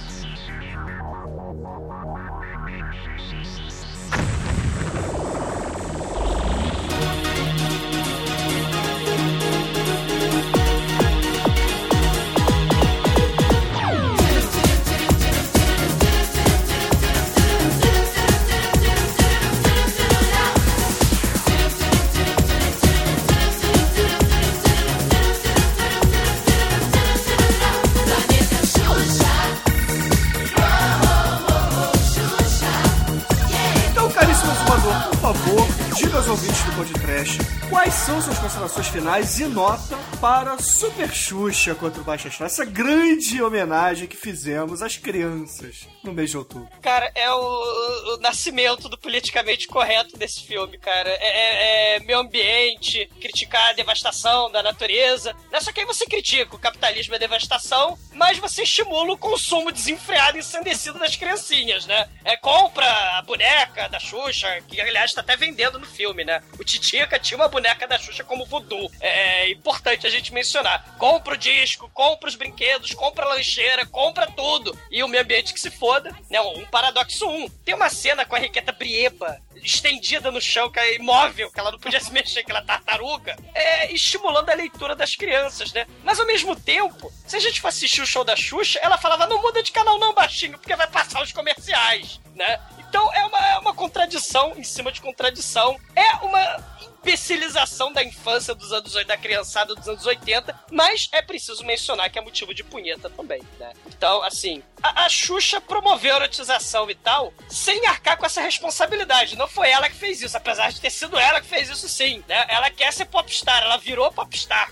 [38.69, 44.17] considerações finais e nota para Super Xuxa contra o Baixa Astral, essa grande homenagem que
[44.17, 46.67] fizemos às crianças no mês de outubro.
[46.81, 51.09] Cara, é o, o nascimento do politicamente correto desse filme, cara.
[51.09, 55.33] É, é- é meio ambiente, criticar a devastação da natureza.
[55.51, 55.61] Né?
[55.61, 59.71] Só que aí você critica o capitalismo e a devastação, mas você estimula o consumo
[59.71, 62.09] desenfreado e ensandecido das criancinhas, né?
[62.25, 62.85] É, compra
[63.17, 66.41] a boneca da Xuxa, que aliás tá até vendendo no filme, né?
[66.59, 68.91] O Titica tinha uma boneca da Xuxa como voodoo.
[68.99, 70.95] É, é importante gente mencionar.
[70.97, 74.77] Compra o disco, compra os brinquedos, compra a lancheira, compra tudo.
[74.91, 76.39] E o meio ambiente que se foda, né?
[76.41, 77.49] Um paradoxo 1.
[77.63, 81.71] Tem uma cena com a Riqueta Brieba estendida no chão, que é imóvel, que ela
[81.71, 85.85] não podia se mexer, aquela tartaruga, é, estimulando a leitura das crianças, né?
[86.03, 89.27] Mas ao mesmo tempo, se a gente for assistir o show da Xuxa, ela falava,
[89.27, 92.59] não muda de canal não, baixinho, porque vai passar os comerciais, né?
[92.89, 95.79] Então é uma, é uma contradição em cima de contradição.
[95.95, 101.63] É uma imbecilização da infância dos anos da criançada dos anos 80, mas é preciso
[101.63, 103.73] mencionar que é motivo de punheta também, né?
[103.87, 109.35] Então, assim, a, a Xuxa promoveu a erotização e tal, sem arcar com essa responsabilidade.
[109.35, 112.23] Não foi ela que fez isso, apesar de ter sido ela que fez isso sim,
[112.27, 112.45] né?
[112.47, 114.71] Ela quer ser popstar, ela virou popstar.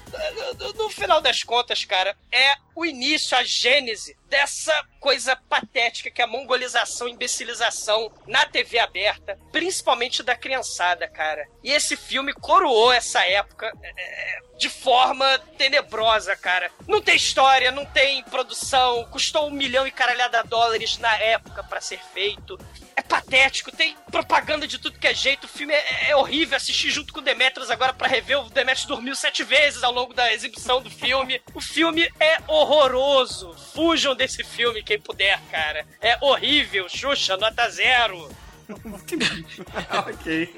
[0.60, 6.21] No, no final das contas, cara, é o início, a gênese dessa coisa patética que
[6.21, 11.47] é a mongolização, imbecilização na TV aberta, principalmente da criançada, cara.
[11.63, 16.71] E esse filme coroou essa época é, de forma tenebrosa, cara.
[16.88, 21.82] Não tem história, não tem produção, custou um milhão e caralhada dólares na época pra
[21.82, 22.59] ser feito.
[22.95, 25.43] É patético, tem propaganda de tudo que é jeito.
[25.43, 26.57] O filme é, é horrível.
[26.57, 28.39] Assistir junto com o Demetrius agora pra rever.
[28.39, 31.39] O Demetrius dormiu sete vezes ao longo da exibição do filme.
[31.53, 33.53] O filme é horroroso.
[33.74, 35.86] Fujam desse filme, quem puder, cara.
[36.01, 36.88] É horrível.
[36.89, 38.30] Xuxa, nota zero.
[40.07, 40.55] ok.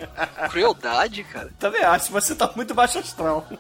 [0.50, 1.52] Crueldade, cara.
[1.60, 3.48] Também acho, você tá muito baixo astral.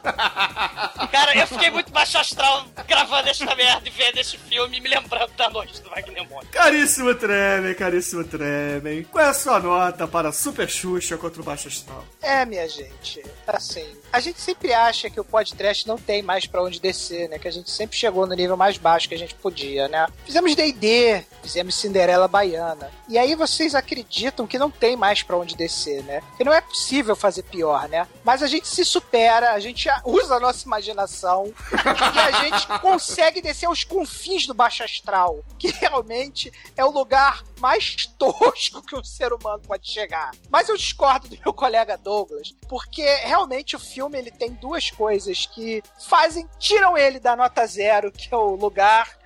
[1.11, 4.89] Cara, eu fiquei muito baixo astral gravando esta merda e vendo este filme e me
[4.89, 6.47] lembrando da noite do Wagner Moura.
[6.47, 11.67] Caríssimo Tremen, caríssimo Tremen, qual é a sua nota para Super Xuxa contra o Baixo
[11.67, 12.05] Astral?
[12.21, 16.63] É, minha gente, assim, a gente sempre acha que o podcast não tem mais pra
[16.63, 17.37] onde descer, né?
[17.37, 20.07] Que a gente sempre chegou no nível mais baixo que a gente podia, né?
[20.25, 22.91] Fizemos D&D, fizemos Cinderela Baiana.
[23.07, 26.21] E aí vocês acreditam que não tem mais pra onde descer, né?
[26.37, 28.07] Que não é possível fazer pior, né?
[28.23, 31.53] Mas a gente se supera, a gente usa a nossa imaginação
[32.15, 37.43] e a gente consegue descer aos confins do baixo astral, que realmente é o lugar
[37.59, 40.31] mais tosco que um ser humano pode chegar.
[40.49, 45.45] Mas eu discordo do meu colega Douglas, porque realmente o filme ele tem duas coisas
[45.45, 49.19] que fazem, tiram ele da nota zero, que é o lugar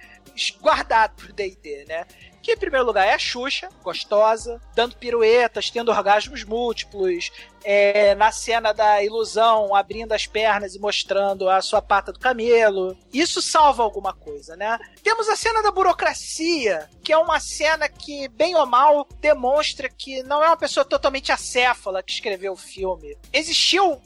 [0.62, 2.06] guardado pro D&D, né?
[2.44, 7.32] Que em primeiro lugar é a Xuxa, gostosa, dando piruetas, tendo orgasmos múltiplos,
[7.64, 12.98] é, na cena da ilusão, abrindo as pernas e mostrando a sua pata do camelo.
[13.14, 14.78] Isso salva alguma coisa, né?
[15.02, 20.22] Temos a cena da burocracia, que é uma cena que, bem ou mal, demonstra que
[20.24, 23.18] não é uma pessoa totalmente acéfala que escreveu o filme.
[23.32, 24.02] Existiu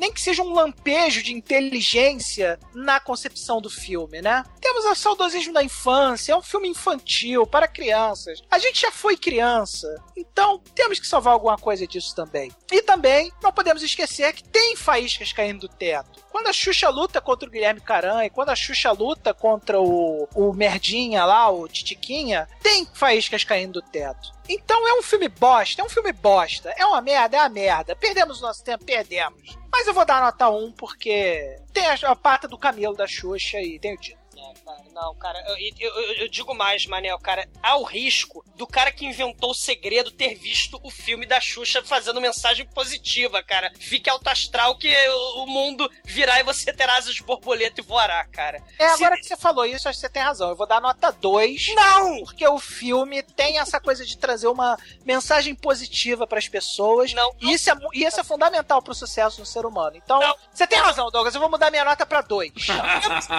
[0.00, 4.42] nem que seja um lampejo de inteligência na concepção do filme, né?
[4.58, 8.40] Temos o saudosismo da infância, é um filme infantil para crianças.
[8.50, 9.86] A gente já foi criança,
[10.16, 12.50] então temos que salvar alguma coisa disso também.
[12.72, 16.24] E também não podemos esquecer que tem faíscas caindo do teto.
[16.40, 20.26] Quando a Xuxa luta contra o Guilherme Caran e quando a Xuxa luta contra o,
[20.34, 24.32] o Merdinha lá, o Titiquinha, tem faíscas caindo do teto.
[24.48, 26.74] Então é um filme bosta, é um filme bosta.
[26.78, 27.94] É uma merda, é uma merda.
[27.94, 29.58] Perdemos o nosso tempo, perdemos.
[29.70, 33.60] Mas eu vou dar nota 1 porque tem a, a pata do camelo da Xuxa
[33.60, 34.19] e tem o título.
[34.64, 38.92] Cara, não, cara, eu, eu, eu, digo mais, Manel, cara, há o risco do cara
[38.92, 43.72] que inventou o segredo ter visto o filme da Xuxa fazendo mensagem positiva, cara.
[43.78, 44.94] Fique alto astral que
[45.36, 48.62] o mundo virá e você terá asas de borboleta e voará, cara.
[48.78, 50.50] É, agora que você falou isso, acho que você tem razão.
[50.50, 51.74] Eu vou dar nota 2.
[51.74, 52.24] Não!
[52.24, 57.12] Porque o filme tem essa coisa de trazer uma mensagem positiva para as pessoas.
[57.12, 57.34] Não.
[57.40, 59.96] E isso é, isso é fundamental pro sucesso do ser humano.
[59.96, 60.34] Então, não.
[60.52, 61.34] você tem razão, Douglas.
[61.34, 62.52] Eu vou mudar minha nota pra 2.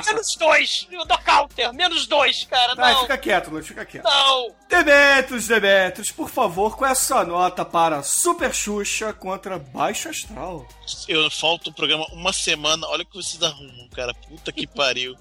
[0.08, 0.88] Menos 2!
[0.92, 1.74] do, do counter.
[1.74, 2.76] Menos dois, cara.
[2.76, 2.84] Não.
[2.84, 4.04] Ai, fica quieto, Luiz, fica quieto.
[4.04, 4.56] Não.
[4.68, 10.68] Demetrius, Demetrius, por favor, qual é a sua nota para Super Xuxa contra Baixo Astral?
[11.08, 12.86] Eu falto o programa uma semana.
[12.88, 14.14] Olha o que vocês arrumam, cara.
[14.14, 15.16] Puta que pariu.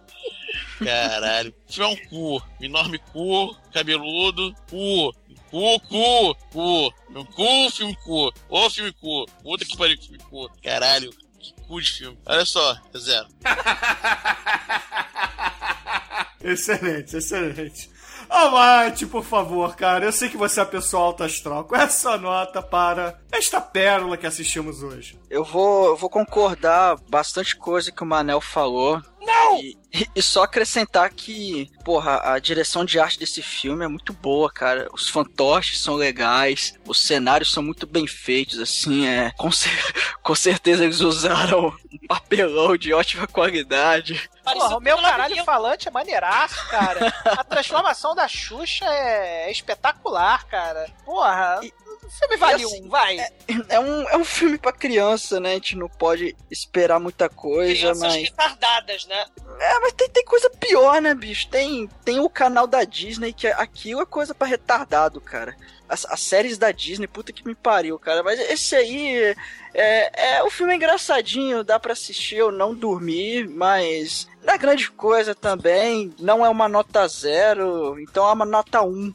[0.85, 1.55] Caralho.
[1.69, 5.15] Tiver um cu, enorme cu, cabeludo, cu,
[5.51, 6.93] cu, cu, cu,
[7.35, 11.11] cu, filme cu, ô filme cu, puta que pariu, filme cu, caralho.
[11.71, 12.19] Cu de filme.
[12.27, 13.29] Olha só, é zero.
[16.43, 17.91] Excelente, excelente.
[18.29, 21.65] Almighty, por favor, cara, eu sei que você é uma pessoa alta astral.
[21.65, 25.17] Qual é a sua nota para esta pérola que assistimos hoje?
[25.29, 29.01] Eu vou, eu vou concordar bastante coisa que o Manel falou.
[29.21, 29.61] Não!
[29.61, 29.77] E,
[30.15, 34.89] e só acrescentar que, porra, a direção de arte desse filme é muito boa, cara.
[34.93, 39.33] Os fantoches são legais, os cenários são muito bem feitos, assim, é.
[39.37, 44.29] Com, cer- com certeza eles usaram um papelão de ótima qualidade.
[44.45, 47.13] Porra, o meu caralho falante é maneiraço, cara.
[47.25, 50.87] A transformação da Xuxa é espetacular, cara.
[51.05, 53.19] Porra, o filme vale assim, um, vai.
[53.69, 55.51] É um, é um filme pra criança, né?
[55.51, 58.23] A gente não pode esperar muita coisa, Crianças mas.
[58.25, 59.27] retardadas, né?
[59.59, 61.49] É, mas tem, tem coisa pior, né, bicho?
[61.49, 65.57] Tem, tem o canal da Disney, que aquilo é coisa pra retardado, cara.
[65.89, 68.23] As, as séries da Disney, puta que me pariu, cara.
[68.23, 69.35] Mas esse aí
[69.75, 74.59] é, é o filme é engraçadinho, dá pra assistir, eu não dormir, mas não é
[74.59, 76.15] grande coisa também.
[76.19, 79.13] Não é uma nota zero, então é uma nota um.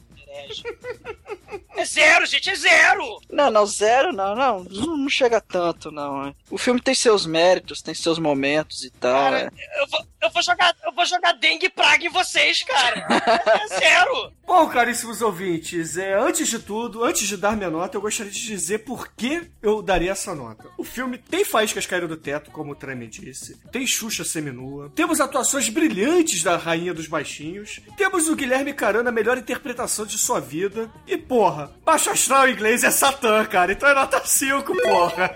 [1.76, 3.20] É zero, gente, é zero!
[3.30, 6.34] Não, não, zero, não, não, não, chega tanto, não.
[6.50, 9.12] O filme tem seus méritos, tem seus momentos e tal.
[9.12, 13.06] Cara, eu vou, eu vou jogar, eu vou jogar dengue praga em vocês, cara.
[13.08, 14.32] É zero!
[14.46, 18.46] Bom, caríssimos ouvintes, é, antes de tudo, antes de dar minha nota, eu gostaria de
[18.46, 20.68] dizer por que eu daria essa nota.
[20.78, 25.20] O filme tem faíscas caindo do teto, como o Treme disse, tem Xuxa seminua, temos
[25.20, 30.38] atuações brilhantes da Rainha dos Baixinhos, temos o Guilherme Caran na melhor interpretação de sua
[30.38, 35.30] vida, e porra, baixo astral em inglês é Satã, cara, então é nota 5, porra.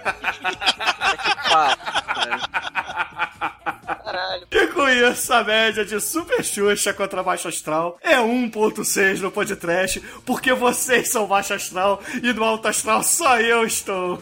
[4.11, 4.49] Caralho.
[4.51, 10.01] E com isso, a média de Super Xuxa contra Baixo Astral é 1.6 no podcast,
[10.27, 14.21] porque vocês são Baixo Astral e no Alto Astral só eu estou.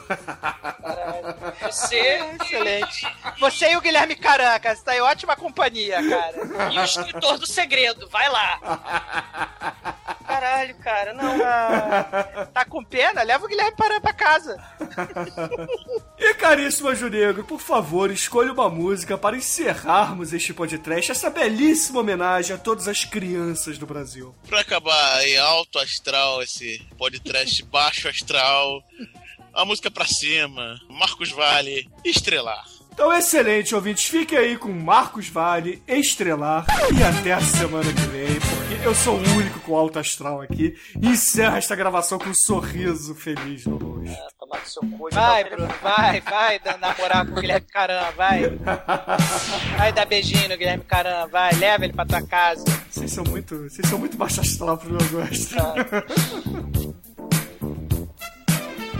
[1.62, 3.06] Você Excelente.
[3.40, 6.72] Você e o Guilherme Caranca, você tá em ótima companhia, cara.
[6.72, 8.60] e o escritor do segredo, vai lá.
[10.26, 11.38] Caralho, cara, não.
[11.42, 13.22] Ah, tá com pena?
[13.22, 14.56] Leva o Guilherme Caranca pra casa.
[16.20, 19.36] E caríssimo Anjo Negro, por favor, escolha uma música para
[19.78, 24.34] encerrarmos este podcast, essa belíssima homenagem a todas as crianças do Brasil.
[24.48, 28.82] Pra acabar em alto astral, esse podcast baixo astral,
[29.54, 32.64] a música pra cima, Marcos Vale, Estrelar.
[32.92, 34.06] Então, excelente, ouvintes.
[34.06, 36.66] Fiquem aí com Marcos Vale, Estrelar.
[36.92, 40.76] E até a semana que vem, porque eu sou o único com alto astral aqui.
[41.00, 44.37] E encerra esta gravação com um sorriso feliz no rosto.
[44.48, 45.08] Tomar no seu cu.
[45.12, 48.48] Vai, Bruno, vai, vai namorar com o Guilherme Caran, vai.
[49.76, 52.64] Vai dar beijinho no Guilherme Caran, vai, leva ele pra tua casa.
[52.90, 55.54] Vocês são muito, vocês são muito baixo astral pro meu gosto.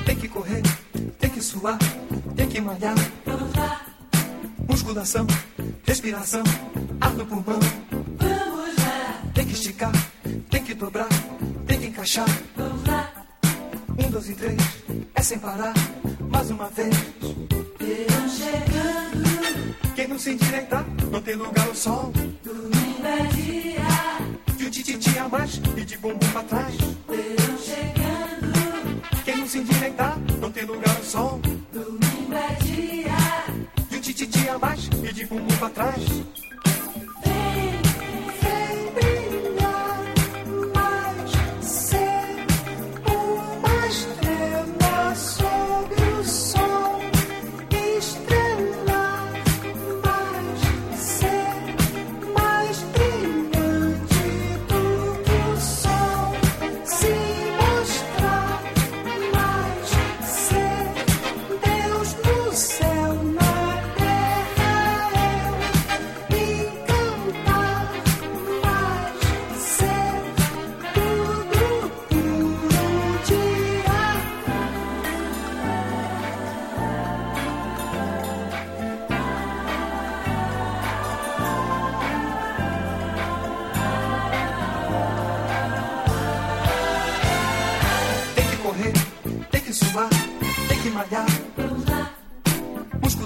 [0.05, 0.63] Tem que correr,
[1.19, 1.77] tem que suar,
[2.35, 2.95] tem que malhar.
[3.27, 3.83] Vamos lá.
[4.67, 5.27] Musculação,
[5.85, 6.43] respiração,
[6.99, 7.61] ar no pulmão.
[8.17, 9.23] Vamos lá.
[9.35, 9.93] Tem que esticar,
[10.51, 11.09] tem que dobrar,
[11.67, 12.27] tem que encaixar.
[12.57, 13.28] Vamos lá.
[13.99, 14.57] Um, dois e três,
[15.15, 15.75] é sem parar,
[16.31, 16.95] mais uma vez.
[17.79, 19.95] Verão chegando.
[19.95, 22.13] Quem não se endireitar, não tem lugar ao sol.
[22.45, 24.57] Domingo é dia.
[24.57, 26.75] De um tititi a mais e de bumbum pra trás.
[27.09, 29.03] Verão chegando.
[29.25, 31.41] Quem não se endireitar, não tem lugar ao sol.
[31.73, 33.87] Domingo é dia.
[33.91, 36.03] De um tititi a mais e de bumbum pra trás.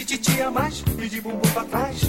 [0.00, 2.00] De um tititi a mais e de bumbum pra trás.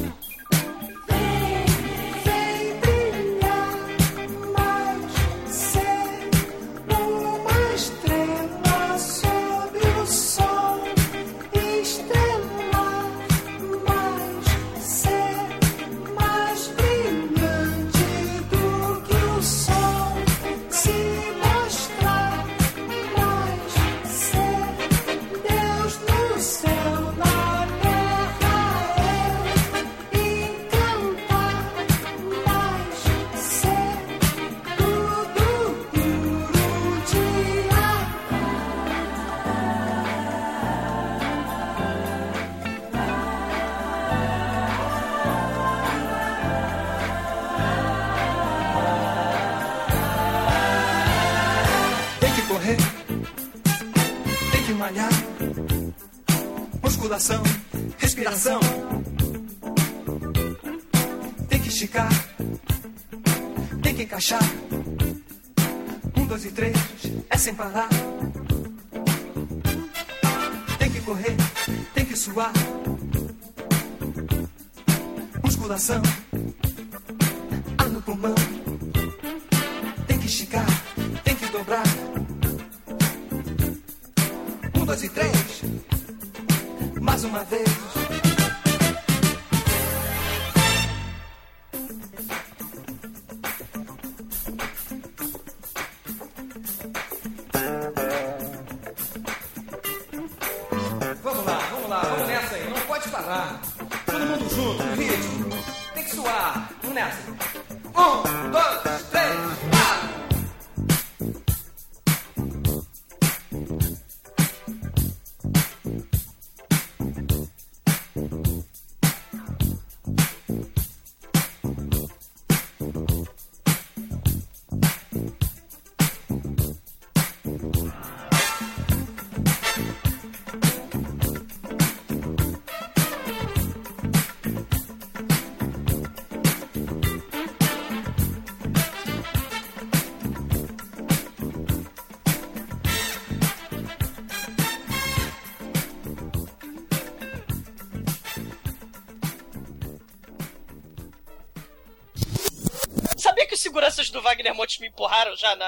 [153.71, 155.65] Seguranças do Wagner Montes me empurraram já na,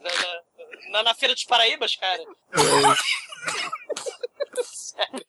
[0.00, 0.10] na,
[0.90, 2.24] na, na- Feira dos Paraíbas, cara?
[4.64, 5.26] Sério.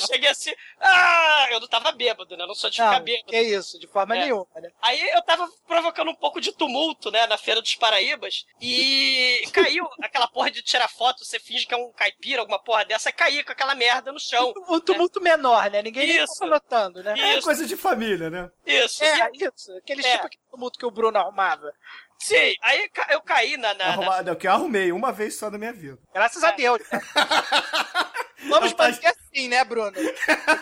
[0.00, 2.44] Eu cheguei assim, ah, eu não tava bêbado, né?
[2.44, 3.26] Eu não sou de ficar Não, bêbado.
[3.30, 4.20] que isso, de forma É.
[4.22, 4.70] nenhuma, né?
[4.82, 9.88] Aí eu tava provocando um pouco de tumulto, né, na Feira dos Paraíbas, e caiu
[10.02, 13.44] aquela porra de tirar foto, você finge que é um caipira, alguma porra dessa, cair
[13.44, 14.52] com aquela merda no chão.
[14.68, 15.82] Um tumulto menor, né?
[15.82, 16.38] Ninguém Isso.
[16.40, 17.14] tá notando, né?
[17.18, 18.50] É coisa de família, né?
[18.66, 19.02] Isso.
[19.04, 19.76] É, isso.
[19.76, 20.16] Aquele É.
[20.16, 21.72] tipo de tumulto que o Bruno arrumava.
[22.18, 23.72] Sim, aí eu caí na.
[23.72, 25.98] na, na- Arrumar, não, que eu arrumei uma vez só na minha vida.
[26.12, 26.78] Graças a Deus.
[26.92, 27.00] né?
[28.48, 29.92] Vamos manter assim, né, Bruno?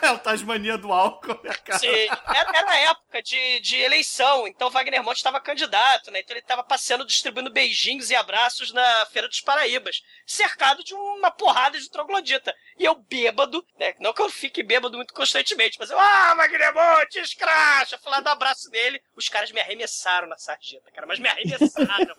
[0.03, 1.79] é o Tasmania do álcool, né, cara?
[1.79, 1.87] Sim,
[2.35, 6.21] era, era época de, de eleição, então o Wagner Monte estava candidato, né?
[6.21, 11.31] Então ele estava passeando, distribuindo beijinhos e abraços na Feira dos Paraíbas, cercado de uma
[11.31, 12.55] porrada de troglodita.
[12.79, 13.95] E eu bêbado, né?
[13.99, 18.21] Não que eu fique bêbado muito constantemente, mas eu, ah, Wagner Monte, escracha, fui lá
[18.21, 19.01] dar um abraço nele.
[19.17, 22.15] Os caras me arremessaram na sarjeta, cara, mas me arremessaram.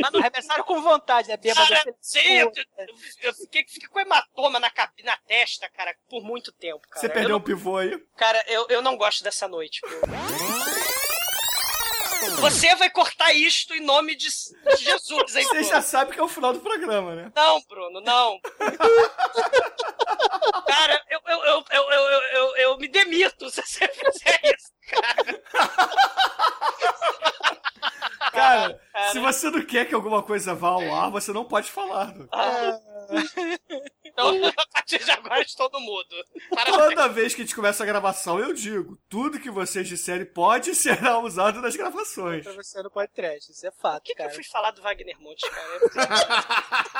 [0.00, 1.36] mas não Arremessaram com vontade, né?
[1.36, 1.66] Bêbado.
[1.68, 2.86] Cara, aquele- sim, eu, eu-
[3.22, 4.70] eu fiquei, fiquei com hematoma na,
[5.04, 7.00] na testa, cara, por muito tempo, cara.
[7.00, 7.98] Você perdeu o um pivô aí?
[8.16, 9.80] Cara, eu, eu não gosto dessa noite.
[12.40, 14.28] Você vai cortar isto em nome de,
[14.78, 17.32] Jesus, hein, Você já sabe que é o final do programa, né?
[17.34, 18.38] Não, Bruno, não.
[20.66, 25.42] cara, eu, eu, eu, eu, eu, eu, eu me demito se você fizer isso, cara.
[28.38, 28.80] Cara,
[29.12, 32.14] se você não quer que alguma coisa vá ao ar, você não pode falar.
[32.14, 32.26] né?
[34.04, 36.14] Então, a partir de agora estou no mudo.
[36.66, 40.74] Toda vez que a gente começa a gravação, eu digo: tudo que vocês disserem pode
[40.74, 42.44] será usado nas gravações.
[42.44, 44.30] Pra você no podcast, isso é fato, Por que, que cara.
[44.30, 46.88] eu fui falar do Wagner Monte, cara?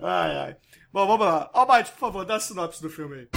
[0.00, 0.56] Ai, ai.
[0.92, 1.50] Bom, vamos lá.
[1.54, 3.28] Ó, White, por favor, dá a sinopse do filme aí.